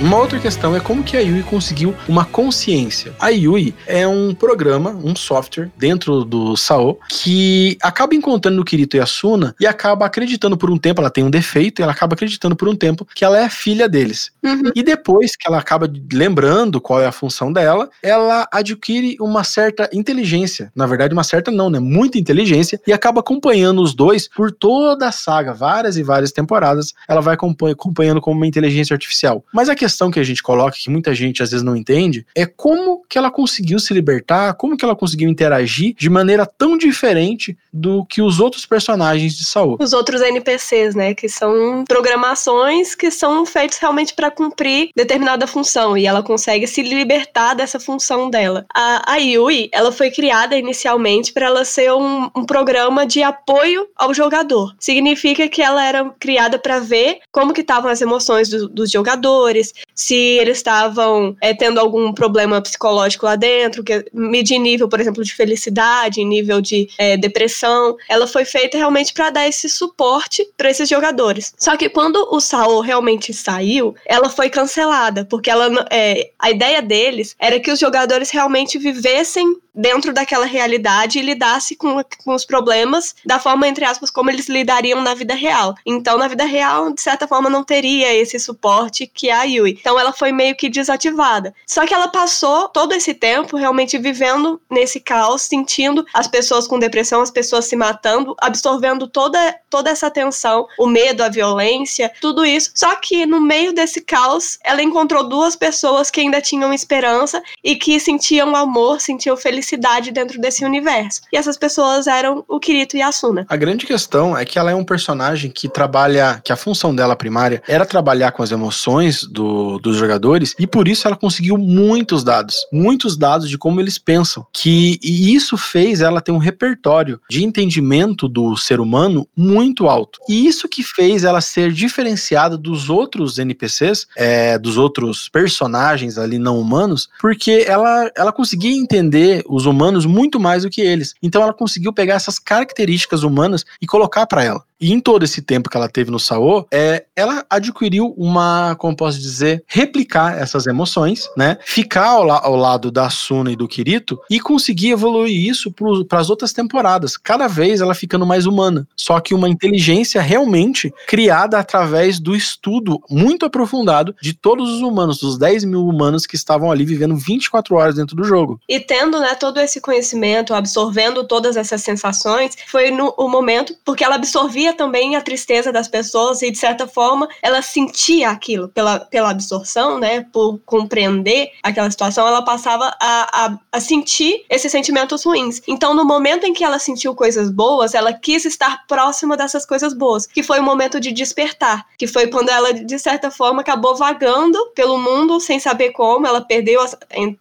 Uma 0.00 0.16
outra 0.16 0.38
questão 0.38 0.74
é 0.74 0.80
como 0.80 1.04
que 1.04 1.14
a 1.14 1.20
Yui 1.20 1.42
conseguiu 1.42 1.94
uma 2.08 2.24
consciência. 2.24 3.14
A 3.20 3.28
Yui 3.28 3.74
é 3.86 4.08
um 4.08 4.34
programa, 4.34 4.92
um 4.92 5.14
software 5.14 5.70
dentro 5.76 6.24
do 6.24 6.56
Sao 6.56 6.98
que 7.06 7.76
acaba 7.82 8.14
encontrando 8.14 8.62
o 8.62 8.64
Kirito 8.64 8.96
e 8.96 9.00
a 9.00 9.04
Suna 9.04 9.54
e 9.60 9.66
acaba 9.66 10.06
acreditando 10.06 10.56
por 10.56 10.70
um 10.70 10.78
tempo, 10.78 11.02
ela 11.02 11.10
tem 11.10 11.22
um 11.22 11.30
defeito, 11.30 11.80
e 11.80 11.82
ela 11.82 11.92
acaba 11.92 12.14
acreditando 12.14 12.56
por 12.56 12.66
um 12.66 12.74
tempo 12.74 13.06
que 13.14 13.26
ela 13.26 13.38
é 13.38 13.50
filha 13.50 13.86
deles. 13.86 14.30
Uhum. 14.42 14.72
E 14.74 14.82
depois 14.82 15.36
que 15.36 15.46
ela 15.46 15.58
acaba 15.58 15.86
lembrando 16.10 16.80
qual 16.80 16.98
é 17.02 17.06
a 17.06 17.12
função 17.12 17.52
dela, 17.52 17.90
ela 18.02 18.48
adquire 18.50 19.18
uma 19.20 19.44
certa 19.44 19.86
inteligência. 19.92 20.72
Na 20.74 20.86
verdade, 20.86 21.12
uma 21.12 21.24
certa 21.24 21.50
não, 21.50 21.68
né? 21.68 21.78
Muita 21.78 22.18
inteligência 22.18 22.80
e 22.86 22.92
acaba 22.92 23.20
acompanhando 23.20 23.82
os 23.82 23.94
dois 23.94 24.28
por 24.28 24.50
toda 24.50 25.08
a 25.08 25.12
saga, 25.12 25.52
várias 25.52 25.98
e 25.98 26.02
várias 26.02 26.32
temporadas. 26.32 26.94
Ela 27.06 27.20
vai 27.20 27.34
acompanhando 27.34 28.22
como 28.22 28.38
uma 28.38 28.46
inteligência 28.46 28.94
artificial. 28.94 29.44
Mas 29.52 29.68
a 29.68 29.74
questão 29.74 29.89
questão 29.90 30.10
que 30.10 30.20
a 30.20 30.24
gente 30.24 30.42
coloca, 30.42 30.78
que 30.78 30.88
muita 30.88 31.12
gente 31.14 31.42
às 31.42 31.50
vezes 31.50 31.64
não 31.64 31.74
entende, 31.74 32.24
é 32.34 32.46
como 32.46 33.02
que 33.08 33.18
ela 33.18 33.30
conseguiu 33.30 33.78
se 33.80 33.92
libertar, 33.92 34.54
como 34.54 34.76
que 34.76 34.84
ela 34.84 34.94
conseguiu 34.94 35.28
interagir 35.28 35.94
de 35.98 36.08
maneira 36.08 36.46
tão 36.46 36.76
diferente 36.78 37.56
do 37.72 38.04
que 38.04 38.22
os 38.22 38.38
outros 38.38 38.64
personagens 38.64 39.36
de 39.36 39.44
Saul. 39.44 39.76
Os 39.80 39.92
outros 39.92 40.22
NPCs, 40.22 40.94
né, 40.94 41.12
que 41.12 41.28
são 41.28 41.84
programações 41.88 42.94
que 42.94 43.10
são 43.10 43.44
feitos 43.44 43.78
realmente 43.78 44.14
para 44.14 44.30
cumprir 44.30 44.90
determinada 44.94 45.46
função 45.46 45.96
e 45.96 46.06
ela 46.06 46.22
consegue 46.22 46.66
se 46.66 46.82
libertar 46.82 47.54
dessa 47.54 47.80
função 47.80 48.30
dela. 48.30 48.64
A, 48.72 49.14
a 49.14 49.16
Yui, 49.16 49.68
ela 49.72 49.90
foi 49.90 50.10
criada 50.10 50.56
inicialmente 50.56 51.32
para 51.32 51.46
ela 51.46 51.64
ser 51.64 51.92
um, 51.92 52.30
um 52.36 52.44
programa 52.44 53.04
de 53.06 53.22
apoio 53.22 53.88
ao 53.96 54.14
jogador. 54.14 54.74
Significa 54.78 55.48
que 55.48 55.60
ela 55.60 55.84
era 55.84 56.10
criada 56.20 56.58
para 56.58 56.78
ver 56.78 57.18
como 57.32 57.52
que 57.52 57.60
estavam 57.60 57.90
as 57.90 58.00
emoções 58.00 58.48
do, 58.48 58.68
dos 58.68 58.90
jogadores, 58.90 59.72
se 59.94 60.14
eles 60.14 60.58
estavam 60.58 61.36
é, 61.40 61.54
tendo 61.54 61.78
algum 61.78 62.12
problema 62.12 62.60
psicológico 62.60 63.26
lá 63.26 63.36
dentro, 63.36 63.84
que 63.84 64.04
medir 64.12 64.58
nível, 64.58 64.88
por 64.88 65.00
exemplo, 65.00 65.22
de 65.22 65.34
felicidade, 65.34 66.24
nível 66.24 66.60
de 66.60 66.88
é, 66.98 67.16
depressão. 67.16 67.96
Ela 68.08 68.26
foi 68.26 68.44
feita 68.44 68.78
realmente 68.78 69.12
para 69.12 69.30
dar 69.30 69.48
esse 69.48 69.68
suporte 69.68 70.46
para 70.56 70.70
esses 70.70 70.88
jogadores. 70.88 71.52
Só 71.58 71.76
que 71.76 71.88
quando 71.88 72.28
o 72.30 72.40
Saul 72.40 72.80
realmente 72.80 73.32
saiu, 73.32 73.94
ela 74.06 74.28
foi 74.28 74.48
cancelada, 74.48 75.24
porque 75.24 75.50
ela, 75.50 75.86
é, 75.90 76.30
a 76.38 76.50
ideia 76.50 76.80
deles 76.80 77.34
era 77.38 77.60
que 77.60 77.70
os 77.70 77.78
jogadores 77.78 78.30
realmente 78.30 78.78
vivessem 78.78 79.56
dentro 79.74 80.12
daquela 80.12 80.46
realidade 80.46 81.18
e 81.18 81.22
lidasse 81.22 81.76
com, 81.76 82.02
com 82.24 82.34
os 82.34 82.44
problemas 82.44 83.14
da 83.24 83.38
forma, 83.38 83.68
entre 83.68 83.84
aspas, 83.84 84.10
como 84.10 84.30
eles 84.30 84.48
lidariam 84.48 85.00
na 85.00 85.14
vida 85.14 85.34
real. 85.34 85.74
Então, 85.86 86.18
na 86.18 86.28
vida 86.28 86.44
real, 86.44 86.92
de 86.92 87.00
certa 87.00 87.26
forma, 87.26 87.48
não 87.48 87.64
teria 87.64 88.14
esse 88.14 88.38
suporte 88.38 89.06
que 89.06 89.30
a 89.30 89.44
Yui. 89.44 89.69
Então, 89.78 89.98
ela 89.98 90.12
foi 90.12 90.32
meio 90.32 90.56
que 90.56 90.68
desativada. 90.68 91.54
Só 91.66 91.86
que 91.86 91.94
ela 91.94 92.08
passou 92.08 92.68
todo 92.68 92.92
esse 92.92 93.14
tempo 93.14 93.56
realmente 93.56 93.98
vivendo 93.98 94.60
nesse 94.70 95.00
caos, 95.00 95.42
sentindo 95.42 96.04
as 96.14 96.26
pessoas 96.26 96.66
com 96.66 96.78
depressão, 96.78 97.20
as 97.20 97.30
pessoas 97.30 97.66
se 97.66 97.76
matando, 97.76 98.34
absorvendo 98.40 99.06
toda, 99.06 99.54
toda 99.68 99.90
essa 99.90 100.10
tensão, 100.10 100.66
o 100.78 100.86
medo, 100.86 101.22
a 101.22 101.28
violência, 101.28 102.10
tudo 102.20 102.44
isso. 102.44 102.70
Só 102.74 102.96
que 102.96 103.26
no 103.26 103.40
meio 103.40 103.72
desse 103.72 104.00
caos, 104.00 104.58
ela 104.64 104.82
encontrou 104.82 105.28
duas 105.28 105.56
pessoas 105.56 106.10
que 106.10 106.20
ainda 106.20 106.40
tinham 106.40 106.72
esperança 106.72 107.42
e 107.62 107.76
que 107.76 107.98
sentiam 108.00 108.54
amor, 108.56 109.00
sentiam 109.00 109.36
felicidade 109.36 110.10
dentro 110.10 110.40
desse 110.40 110.64
universo. 110.64 111.22
E 111.32 111.36
essas 111.36 111.56
pessoas 111.56 112.06
eram 112.06 112.44
o 112.48 112.58
Kirito 112.58 112.96
e 112.96 113.02
a 113.02 113.08
Asuna. 113.08 113.46
A 113.48 113.56
grande 113.56 113.86
questão 113.86 114.36
é 114.36 114.44
que 114.44 114.58
ela 114.58 114.70
é 114.70 114.74
um 114.74 114.84
personagem 114.84 115.50
que 115.50 115.68
trabalha, 115.68 116.40
que 116.44 116.52
a 116.52 116.56
função 116.56 116.94
dela 116.94 117.16
primária 117.16 117.62
era 117.66 117.84
trabalhar 117.84 118.32
com 118.32 118.42
as 118.42 118.50
emoções 118.50 119.24
do 119.24 119.59
do, 119.60 119.78
dos 119.78 119.96
jogadores 119.96 120.54
e 120.58 120.66
por 120.66 120.88
isso 120.88 121.06
ela 121.06 121.16
conseguiu 121.16 121.58
muitos 121.58 122.24
dados, 122.24 122.56
muitos 122.72 123.16
dados 123.16 123.48
de 123.48 123.58
como 123.58 123.80
eles 123.80 123.98
pensam. 123.98 124.46
Que 124.52 124.98
e 125.02 125.34
isso 125.34 125.56
fez 125.56 126.00
ela 126.00 126.20
ter 126.20 126.32
um 126.32 126.38
repertório 126.38 127.20
de 127.28 127.44
entendimento 127.44 128.28
do 128.28 128.56
ser 128.56 128.80
humano 128.80 129.26
muito 129.36 129.88
alto. 129.88 130.18
E 130.28 130.46
isso 130.46 130.68
que 130.68 130.82
fez 130.82 131.24
ela 131.24 131.40
ser 131.40 131.72
diferenciada 131.72 132.56
dos 132.56 132.88
outros 132.88 133.38
NPCs, 133.38 134.06
é, 134.16 134.58
dos 134.58 134.76
outros 134.76 135.28
personagens 135.28 136.16
ali 136.16 136.38
não 136.38 136.58
humanos, 136.58 137.08
porque 137.20 137.64
ela, 137.66 138.10
ela 138.16 138.32
conseguia 138.32 138.76
entender 138.76 139.42
os 139.48 139.66
humanos 139.66 140.06
muito 140.06 140.40
mais 140.40 140.62
do 140.62 140.70
que 140.70 140.80
eles. 140.80 141.14
Então 141.22 141.42
ela 141.42 141.52
conseguiu 141.52 141.92
pegar 141.92 142.14
essas 142.14 142.38
características 142.38 143.22
humanas 143.22 143.64
e 143.80 143.86
colocar 143.86 144.26
para 144.26 144.44
ela. 144.44 144.69
E 144.80 144.92
em 144.92 145.00
todo 145.00 145.24
esse 145.24 145.42
tempo 145.42 145.68
que 145.68 145.76
ela 145.76 145.88
teve 145.88 146.10
no 146.10 146.18
Saô, 146.18 146.66
é, 146.72 147.04
ela 147.14 147.44
adquiriu 147.50 148.14
uma, 148.16 148.74
como 148.76 148.96
posso 148.96 149.18
dizer, 149.20 149.62
replicar 149.66 150.38
essas 150.38 150.66
emoções, 150.66 151.28
né? 151.36 151.58
Ficar 151.64 152.06
ao, 152.06 152.24
la 152.24 152.40
ao 152.42 152.56
lado 152.56 152.90
da 152.90 153.10
Suna 153.10 153.52
e 153.52 153.56
do 153.56 153.68
Kirito 153.68 154.18
e 154.30 154.40
conseguir 154.40 154.90
evoluir 154.90 155.48
isso 155.48 155.72
para 156.08 156.18
as 156.18 156.30
outras 156.30 156.52
temporadas. 156.52 157.16
Cada 157.16 157.46
vez 157.46 157.80
ela 157.80 157.94
ficando 157.94 158.24
mais 158.24 158.46
humana. 158.46 158.88
Só 158.96 159.20
que 159.20 159.34
uma 159.34 159.48
inteligência 159.48 160.22
realmente 160.22 160.92
criada 161.06 161.58
através 161.58 162.18
do 162.18 162.34
estudo 162.34 163.00
muito 163.10 163.44
aprofundado 163.44 164.14
de 164.20 164.32
todos 164.32 164.70
os 164.70 164.80
humanos, 164.80 165.18
dos 165.18 165.38
10 165.38 165.64
mil 165.64 165.86
humanos 165.86 166.26
que 166.26 166.36
estavam 166.36 166.70
ali 166.70 166.84
vivendo 166.84 167.16
24 167.16 167.74
horas 167.74 167.94
dentro 167.96 168.16
do 168.16 168.24
jogo. 168.24 168.58
E 168.68 168.80
tendo 168.80 169.20
né, 169.20 169.34
todo 169.34 169.60
esse 169.60 169.80
conhecimento, 169.80 170.54
absorvendo 170.54 171.26
todas 171.26 171.56
essas 171.56 171.82
sensações, 171.82 172.56
foi 172.66 172.90
no 172.90 173.14
o 173.18 173.28
momento, 173.28 173.74
porque 173.84 174.04
ela 174.04 174.14
absorvia 174.14 174.69
também 174.72 175.16
a 175.16 175.20
tristeza 175.20 175.72
das 175.72 175.88
pessoas 175.88 176.42
e, 176.42 176.50
de 176.50 176.58
certa 176.58 176.86
forma, 176.86 177.28
ela 177.42 177.62
sentia 177.62 178.30
aquilo 178.30 178.68
pela, 178.68 179.00
pela 179.00 179.30
absorção, 179.30 179.98
né? 179.98 180.26
Por 180.32 180.58
compreender 180.64 181.50
aquela 181.62 181.90
situação, 181.90 182.26
ela 182.26 182.42
passava 182.42 182.94
a, 183.00 183.46
a, 183.46 183.58
a 183.72 183.80
sentir 183.80 184.44
esses 184.48 184.70
sentimentos 184.70 185.24
ruins. 185.24 185.62
Então, 185.66 185.94
no 185.94 186.04
momento 186.04 186.44
em 186.44 186.52
que 186.52 186.64
ela 186.64 186.78
sentiu 186.78 187.14
coisas 187.14 187.50
boas, 187.50 187.94
ela 187.94 188.12
quis 188.12 188.44
estar 188.44 188.86
próxima 188.86 189.36
dessas 189.36 189.64
coisas 189.64 189.94
boas, 189.94 190.26
que 190.26 190.42
foi 190.42 190.60
o 190.60 190.62
momento 190.62 191.00
de 191.00 191.12
despertar, 191.12 191.86
que 191.98 192.06
foi 192.06 192.28
quando 192.28 192.48
ela, 192.48 192.72
de 192.72 192.98
certa 192.98 193.30
forma, 193.30 193.60
acabou 193.60 193.96
vagando 193.96 194.58
pelo 194.74 194.98
mundo 194.98 195.40
sem 195.40 195.58
saber 195.58 195.90
como, 195.90 196.26
ela 196.26 196.40
perdeu 196.40 196.80
as, 196.80 196.96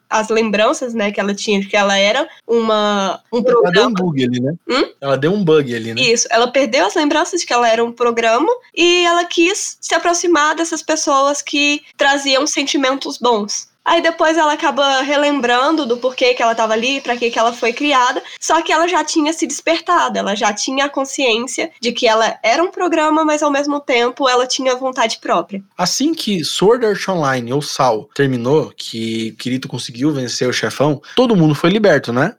as 0.09 0.29
lembranças, 0.29 0.93
né, 0.93 1.11
que 1.11 1.19
ela 1.19 1.33
tinha, 1.33 1.65
que 1.65 1.75
ela 1.75 1.97
era 1.97 2.27
uma 2.47 3.21
um 3.31 3.43
programa. 3.43 3.67
Ela 3.67 3.73
deu 3.73 3.89
um 3.89 3.93
bug 3.93 4.23
ali, 4.23 4.39
né? 4.39 4.53
Hum? 4.69 4.89
Ela 5.01 5.17
deu 5.17 5.33
um 5.33 5.43
bug 5.43 5.75
ali, 5.75 5.93
né? 5.93 6.01
Isso, 6.01 6.27
ela 6.29 6.47
perdeu 6.47 6.85
as 6.85 6.95
lembranças 6.95 7.18
de 7.23 7.45
que 7.45 7.53
ela 7.53 7.67
era 7.67 7.83
um 7.83 7.91
programa 7.91 8.49
e 8.75 9.05
ela 9.05 9.25
quis 9.25 9.77
se 9.81 9.95
aproximar 9.95 10.55
dessas 10.55 10.81
pessoas 10.81 11.41
que 11.41 11.81
traziam 11.97 12.45
sentimentos 12.47 13.17
bons. 13.17 13.69
Aí 13.89 14.03
depois 14.03 14.37
ela 14.37 14.53
acaba 14.53 15.01
relembrando 15.01 15.83
do 15.83 15.97
porquê 15.97 16.35
que 16.35 16.43
ela 16.43 16.51
estava 16.51 16.73
ali, 16.73 17.01
para 17.01 17.17
que 17.17 17.31
que 17.31 17.39
ela 17.39 17.51
foi 17.51 17.73
criada, 17.73 18.21
só 18.39 18.61
que 18.61 18.71
ela 18.71 18.87
já 18.87 19.03
tinha 19.03 19.33
se 19.33 19.47
despertado, 19.47 20.17
ela 20.17 20.35
já 20.35 20.53
tinha 20.53 20.85
a 20.85 20.89
consciência 20.89 21.71
de 21.81 21.91
que 21.91 22.07
ela 22.07 22.37
era 22.43 22.61
um 22.61 22.69
programa, 22.69 23.25
mas 23.25 23.41
ao 23.41 23.49
mesmo 23.49 23.79
tempo 23.79 24.29
ela 24.29 24.45
tinha 24.45 24.75
vontade 24.75 25.17
própria. 25.19 25.63
Assim 25.75 26.13
que 26.13 26.43
Sword 26.43 26.85
Art 26.85 27.07
Online 27.07 27.51
ou 27.51 27.63
Sal 27.63 28.07
terminou, 28.13 28.71
que 28.77 29.31
Kirito 29.39 29.67
conseguiu 29.67 30.11
vencer 30.11 30.47
o 30.47 30.53
chefão, 30.53 31.01
todo 31.15 31.35
mundo 31.35 31.55
foi 31.55 31.71
liberto, 31.71 32.13
né? 32.13 32.35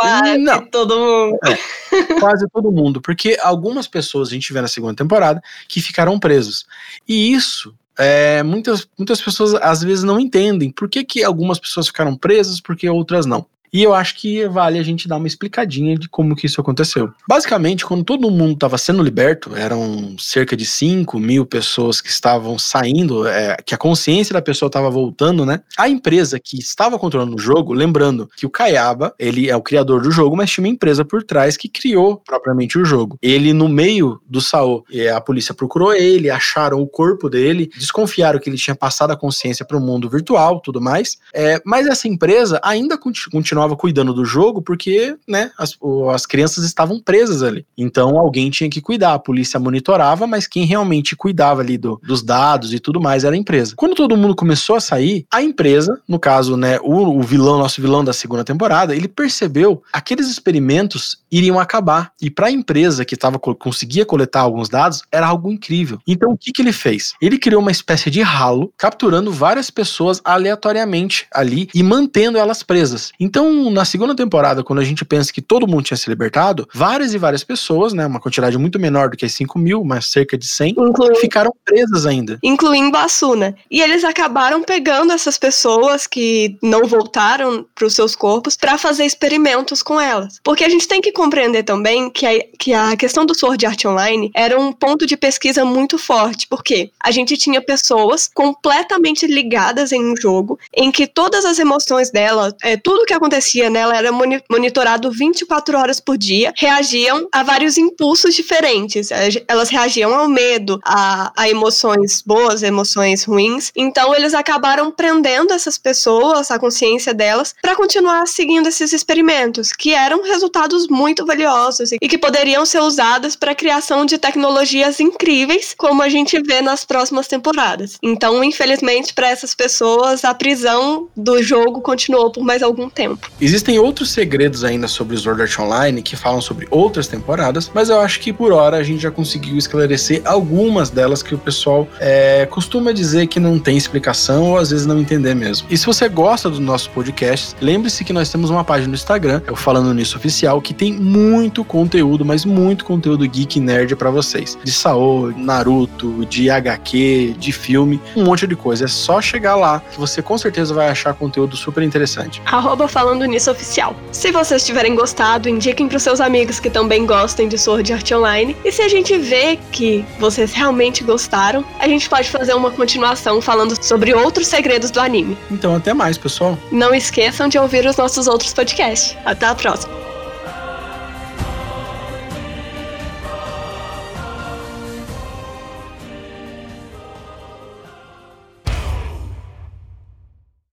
Quase 0.00 0.38
não. 0.38 0.64
todo 0.66 0.96
mundo. 0.96 1.38
É, 1.44 2.20
quase 2.20 2.46
todo 2.52 2.70
mundo. 2.72 3.00
Porque 3.00 3.36
algumas 3.40 3.86
pessoas 3.88 4.28
a 4.28 4.32
gente 4.32 4.52
vê 4.52 4.60
na 4.60 4.68
segunda 4.68 4.94
temporada 4.94 5.42
que 5.66 5.80
ficaram 5.80 6.18
presos. 6.18 6.66
E 7.06 7.32
isso 7.32 7.74
é, 7.98 8.44
muitas, 8.44 8.88
muitas 8.96 9.20
pessoas 9.20 9.54
às 9.54 9.82
vezes 9.82 10.04
não 10.04 10.20
entendem 10.20 10.70
por 10.70 10.88
que, 10.88 11.04
que 11.04 11.24
algumas 11.24 11.58
pessoas 11.58 11.88
ficaram 11.88 12.16
presas, 12.16 12.60
porque 12.60 12.88
outras 12.88 13.26
não. 13.26 13.44
E 13.72 13.82
eu 13.82 13.94
acho 13.94 14.16
que 14.16 14.46
vale 14.48 14.78
a 14.78 14.82
gente 14.82 15.08
dar 15.08 15.16
uma 15.16 15.26
explicadinha 15.26 15.96
de 15.96 16.08
como 16.08 16.34
que 16.34 16.46
isso 16.46 16.60
aconteceu. 16.60 17.12
Basicamente, 17.28 17.84
quando 17.84 18.04
todo 18.04 18.30
mundo 18.30 18.54
estava 18.54 18.78
sendo 18.78 19.02
liberto, 19.02 19.54
eram 19.54 20.16
cerca 20.18 20.56
de 20.56 20.64
5 20.64 21.18
mil 21.18 21.44
pessoas 21.46 22.00
que 22.00 22.08
estavam 22.08 22.58
saindo, 22.58 23.26
é, 23.26 23.56
que 23.64 23.74
a 23.74 23.78
consciência 23.78 24.32
da 24.32 24.42
pessoa 24.42 24.68
estava 24.68 24.90
voltando, 24.90 25.44
né? 25.44 25.60
A 25.76 25.88
empresa 25.88 26.38
que 26.38 26.58
estava 26.58 26.98
controlando 26.98 27.36
o 27.36 27.38
jogo, 27.38 27.72
lembrando 27.72 28.28
que 28.36 28.46
o 28.46 28.50
Kayaba, 28.50 29.14
ele 29.18 29.48
é 29.48 29.56
o 29.56 29.62
criador 29.62 30.02
do 30.02 30.10
jogo, 30.10 30.36
mas 30.36 30.50
tinha 30.50 30.64
uma 30.64 30.72
empresa 30.72 31.04
por 31.04 31.22
trás 31.22 31.56
que 31.56 31.68
criou 31.68 32.16
propriamente 32.18 32.78
o 32.78 32.84
jogo. 32.84 33.18
Ele, 33.22 33.52
no 33.52 33.68
meio 33.68 34.20
do 34.26 34.40
Saô, 34.40 34.84
a 35.14 35.20
polícia 35.20 35.54
procurou 35.54 35.92
ele, 35.92 36.30
acharam 36.30 36.80
o 36.80 36.86
corpo 36.86 37.28
dele, 37.28 37.70
desconfiaram 37.76 38.38
que 38.38 38.48
ele 38.48 38.56
tinha 38.56 38.74
passado 38.74 39.10
a 39.10 39.16
consciência 39.16 39.64
para 39.64 39.76
o 39.76 39.80
mundo 39.80 40.08
virtual, 40.08 40.60
tudo 40.60 40.80
mais. 40.80 41.18
É, 41.34 41.60
mas 41.64 41.86
essa 41.86 42.08
empresa 42.08 42.60
ainda 42.62 42.98
continua 42.98 43.57
continuava 43.58 43.76
cuidando 43.76 44.14
do 44.14 44.24
jogo 44.24 44.62
porque, 44.62 45.16
né, 45.26 45.50
as, 45.58 45.76
as 46.12 46.26
crianças 46.26 46.64
estavam 46.64 47.00
presas 47.00 47.42
ali. 47.42 47.66
Então 47.76 48.18
alguém 48.18 48.50
tinha 48.50 48.70
que 48.70 48.80
cuidar. 48.80 49.14
A 49.14 49.18
polícia 49.18 49.58
monitorava, 49.58 50.26
mas 50.26 50.46
quem 50.46 50.64
realmente 50.64 51.16
cuidava 51.16 51.60
ali 51.60 51.76
do, 51.76 52.00
dos 52.04 52.22
dados 52.22 52.72
e 52.72 52.78
tudo 52.78 53.00
mais 53.00 53.24
era 53.24 53.34
a 53.34 53.38
empresa. 53.38 53.74
Quando 53.76 53.94
todo 53.94 54.16
mundo 54.16 54.36
começou 54.36 54.76
a 54.76 54.80
sair, 54.80 55.26
a 55.32 55.42
empresa, 55.42 56.00
no 56.06 56.18
caso, 56.18 56.56
né, 56.56 56.78
o, 56.82 57.18
o 57.18 57.22
vilão, 57.22 57.58
nosso 57.58 57.80
vilão 57.80 58.04
da 58.04 58.12
segunda 58.12 58.44
temporada, 58.44 58.94
ele 58.94 59.08
percebeu 59.08 59.82
aqueles 59.92 60.30
experimentos 60.30 61.18
iriam 61.30 61.58
acabar. 61.58 62.12
E 62.20 62.30
para 62.30 62.46
a 62.46 62.50
empresa 62.50 63.04
que 63.04 63.16
tava, 63.16 63.38
conseguia 63.38 64.06
coletar 64.06 64.40
alguns 64.40 64.68
dados, 64.68 65.02
era 65.10 65.26
algo 65.26 65.50
incrível. 65.50 65.98
Então 66.06 66.32
o 66.32 66.38
que, 66.38 66.52
que 66.52 66.62
ele 66.62 66.72
fez? 66.72 67.14
Ele 67.20 67.38
criou 67.38 67.60
uma 67.60 67.72
espécie 67.72 68.10
de 68.10 68.22
ralo, 68.22 68.72
capturando 68.76 69.32
várias 69.32 69.70
pessoas 69.70 70.20
aleatoriamente 70.24 71.26
ali 71.32 71.68
e 71.74 71.82
mantendo 71.82 72.38
elas 72.38 72.62
presas. 72.62 73.12
Então 73.18 73.47
então, 73.48 73.70
na 73.70 73.84
segunda 73.84 74.14
temporada, 74.14 74.62
quando 74.62 74.80
a 74.80 74.84
gente 74.84 75.04
pensa 75.04 75.32
que 75.32 75.40
todo 75.40 75.66
mundo 75.66 75.82
tinha 75.82 75.96
se 75.96 76.08
libertado, 76.08 76.68
várias 76.74 77.14
e 77.14 77.18
várias 77.18 77.42
pessoas, 77.42 77.92
né, 77.92 78.06
uma 78.06 78.20
quantidade 78.20 78.58
muito 78.58 78.78
menor 78.78 79.08
do 79.08 79.16
que 79.16 79.24
as 79.24 79.32
5 79.32 79.58
mil, 79.58 79.82
mas 79.84 80.06
cerca 80.06 80.36
de 80.36 80.46
100, 80.46 80.76
ficaram 81.20 81.52
presas 81.64 82.04
ainda. 82.04 82.38
Incluindo 82.42 82.96
a 82.96 83.04
Asuna. 83.04 83.54
E 83.70 83.80
eles 83.80 84.04
acabaram 84.04 84.62
pegando 84.62 85.12
essas 85.12 85.38
pessoas 85.38 86.06
que 86.06 86.56
não 86.62 86.84
voltaram 86.84 87.64
para 87.74 87.86
os 87.86 87.94
seus 87.94 88.14
corpos 88.14 88.56
para 88.56 88.76
fazer 88.76 89.04
experimentos 89.04 89.82
com 89.82 90.00
elas. 90.00 90.38
Porque 90.44 90.64
a 90.64 90.68
gente 90.68 90.86
tem 90.86 91.00
que 91.00 91.12
compreender 91.12 91.62
também 91.62 92.10
que 92.10 92.26
a, 92.26 92.30
que 92.58 92.74
a 92.74 92.96
questão 92.96 93.24
do 93.24 93.34
Sword 93.34 93.64
Art 93.64 93.84
Online 93.84 94.30
era 94.34 94.58
um 94.58 94.72
ponto 94.72 95.06
de 95.06 95.16
pesquisa 95.16 95.64
muito 95.64 95.96
forte, 95.96 96.46
porque 96.48 96.90
a 97.02 97.10
gente 97.10 97.36
tinha 97.36 97.62
pessoas 97.62 98.28
completamente 98.34 99.26
ligadas 99.26 99.92
em 99.92 100.04
um 100.04 100.16
jogo, 100.16 100.58
em 100.76 100.90
que 100.90 101.06
todas 101.06 101.44
as 101.44 101.58
emoções 101.58 102.10
dela, 102.10 102.54
é, 102.62 102.76
tudo 102.76 103.06
que 103.06 103.14
acontecia 103.14 103.37
acontecia 103.38 103.70
nela 103.70 103.96
era 103.96 104.10
monitorado 104.12 105.10
24 105.10 105.78
horas 105.78 106.00
por 106.00 106.18
dia, 106.18 106.52
reagiam 106.56 107.28
a 107.32 107.42
vários 107.42 107.78
impulsos 107.78 108.34
diferentes. 108.34 109.10
Elas 109.46 109.70
reagiam 109.70 110.14
ao 110.14 110.28
medo, 110.28 110.80
a, 110.84 111.32
a 111.36 111.48
emoções 111.48 112.20
boas, 112.22 112.62
emoções 112.62 113.24
ruins. 113.24 113.72
Então 113.76 114.14
eles 114.14 114.34
acabaram 114.34 114.90
prendendo 114.90 115.52
essas 115.52 115.78
pessoas, 115.78 116.50
a 116.50 116.58
consciência 116.58 117.14
delas, 117.14 117.54
para 117.62 117.76
continuar 117.76 118.26
seguindo 118.26 118.68
esses 118.68 118.92
experimentos, 118.92 119.72
que 119.72 119.94
eram 119.94 120.22
resultados 120.22 120.88
muito 120.88 121.24
valiosos 121.24 121.92
e 121.92 122.08
que 122.08 122.18
poderiam 122.18 122.66
ser 122.66 122.80
usados 122.80 123.36
para 123.36 123.52
a 123.52 123.54
criação 123.54 124.04
de 124.04 124.18
tecnologias 124.18 124.98
incríveis, 124.98 125.74
como 125.76 126.02
a 126.02 126.08
gente 126.08 126.40
vê 126.42 126.60
nas 126.60 126.84
próximas 126.84 127.28
temporadas. 127.28 127.98
Então, 128.02 128.42
infelizmente, 128.42 129.14
para 129.14 129.28
essas 129.28 129.54
pessoas, 129.54 130.24
a 130.24 130.34
prisão 130.34 131.08
do 131.16 131.40
jogo 131.42 131.80
continuou 131.80 132.32
por 132.32 132.42
mais 132.42 132.62
algum 132.62 132.88
tempo. 132.88 133.27
Existem 133.40 133.78
outros 133.78 134.10
segredos 134.10 134.64
ainda 134.64 134.88
sobre 134.88 135.16
Sword 135.16 135.42
Art 135.42 135.58
Online 135.58 136.02
que 136.02 136.16
falam 136.16 136.40
sobre 136.40 136.66
outras 136.70 137.06
temporadas, 137.06 137.70
mas 137.72 137.88
eu 137.88 138.00
acho 138.00 138.20
que 138.20 138.32
por 138.32 138.52
hora 138.52 138.76
a 138.76 138.82
gente 138.82 139.00
já 139.00 139.10
conseguiu 139.10 139.56
esclarecer 139.56 140.22
algumas 140.24 140.90
delas 140.90 141.22
que 141.22 141.34
o 141.34 141.38
pessoal 141.38 141.86
é, 142.00 142.46
costuma 142.46 142.92
dizer 142.92 143.26
que 143.26 143.38
não 143.38 143.58
tem 143.58 143.76
explicação 143.76 144.50
ou 144.50 144.58
às 144.58 144.70
vezes 144.70 144.86
não 144.86 144.98
entender 144.98 145.34
mesmo. 145.34 145.66
E 145.70 145.76
se 145.76 145.86
você 145.86 146.08
gosta 146.08 146.50
do 146.50 146.60
nosso 146.60 146.90
podcast, 146.90 147.54
lembre-se 147.60 148.04
que 148.04 148.12
nós 148.12 148.30
temos 148.30 148.50
uma 148.50 148.64
página 148.64 148.88
no 148.88 148.94
Instagram, 148.94 149.40
eu 149.46 149.56
falando 149.56 149.92
nisso 149.94 150.16
oficial, 150.16 150.60
que 150.60 150.74
tem 150.74 150.92
muito 150.92 151.64
conteúdo, 151.64 152.24
mas 152.24 152.44
muito 152.44 152.84
conteúdo 152.84 153.28
geek 153.28 153.60
nerd 153.60 153.94
para 153.96 154.10
vocês. 154.10 154.58
De 154.62 154.72
Sao, 154.72 155.32
Naruto, 155.36 156.26
de 156.26 156.50
HQ, 156.50 157.36
de 157.38 157.52
filme, 157.52 158.00
um 158.16 158.24
monte 158.24 158.46
de 158.46 158.56
coisa. 158.56 158.84
É 158.84 158.88
só 158.88 159.20
chegar 159.20 159.54
lá 159.54 159.80
que 159.80 159.98
você 159.98 160.22
com 160.22 160.36
certeza 160.36 160.74
vai 160.74 160.88
achar 160.88 161.14
conteúdo 161.14 161.56
super 161.56 161.82
interessante. 161.82 162.42
Arroba 162.46 162.88
falando 162.88 163.17
Falando 163.18 163.32
Nisso 163.32 163.50
Oficial. 163.50 163.96
Se 164.12 164.30
vocês 164.30 164.64
tiverem 164.64 164.94
gostado, 164.94 165.48
indiquem 165.48 165.88
para 165.88 165.98
seus 165.98 166.20
amigos 166.20 166.60
que 166.60 166.70
também 166.70 167.04
gostem 167.04 167.48
de 167.48 167.58
Sword 167.58 167.92
Art 167.92 168.12
Online. 168.12 168.56
E 168.64 168.70
se 168.70 168.80
a 168.80 168.86
gente 168.86 169.18
vê 169.18 169.58
que 169.72 170.04
vocês 170.20 170.52
realmente 170.52 171.02
gostaram, 171.02 171.64
a 171.80 171.88
gente 171.88 172.08
pode 172.08 172.30
fazer 172.30 172.54
uma 172.54 172.70
continuação 172.70 173.42
falando 173.42 173.74
sobre 173.82 174.14
outros 174.14 174.46
segredos 174.46 174.92
do 174.92 175.00
anime. 175.00 175.36
Então, 175.50 175.74
até 175.74 175.92
mais, 175.92 176.16
pessoal. 176.16 176.56
Não 176.70 176.94
esqueçam 176.94 177.48
de 177.48 177.58
ouvir 177.58 177.84
os 177.86 177.96
nossos 177.96 178.28
outros 178.28 178.52
podcasts. 178.52 179.16
Até 179.24 179.46
a 179.46 179.54
próxima. 179.56 180.07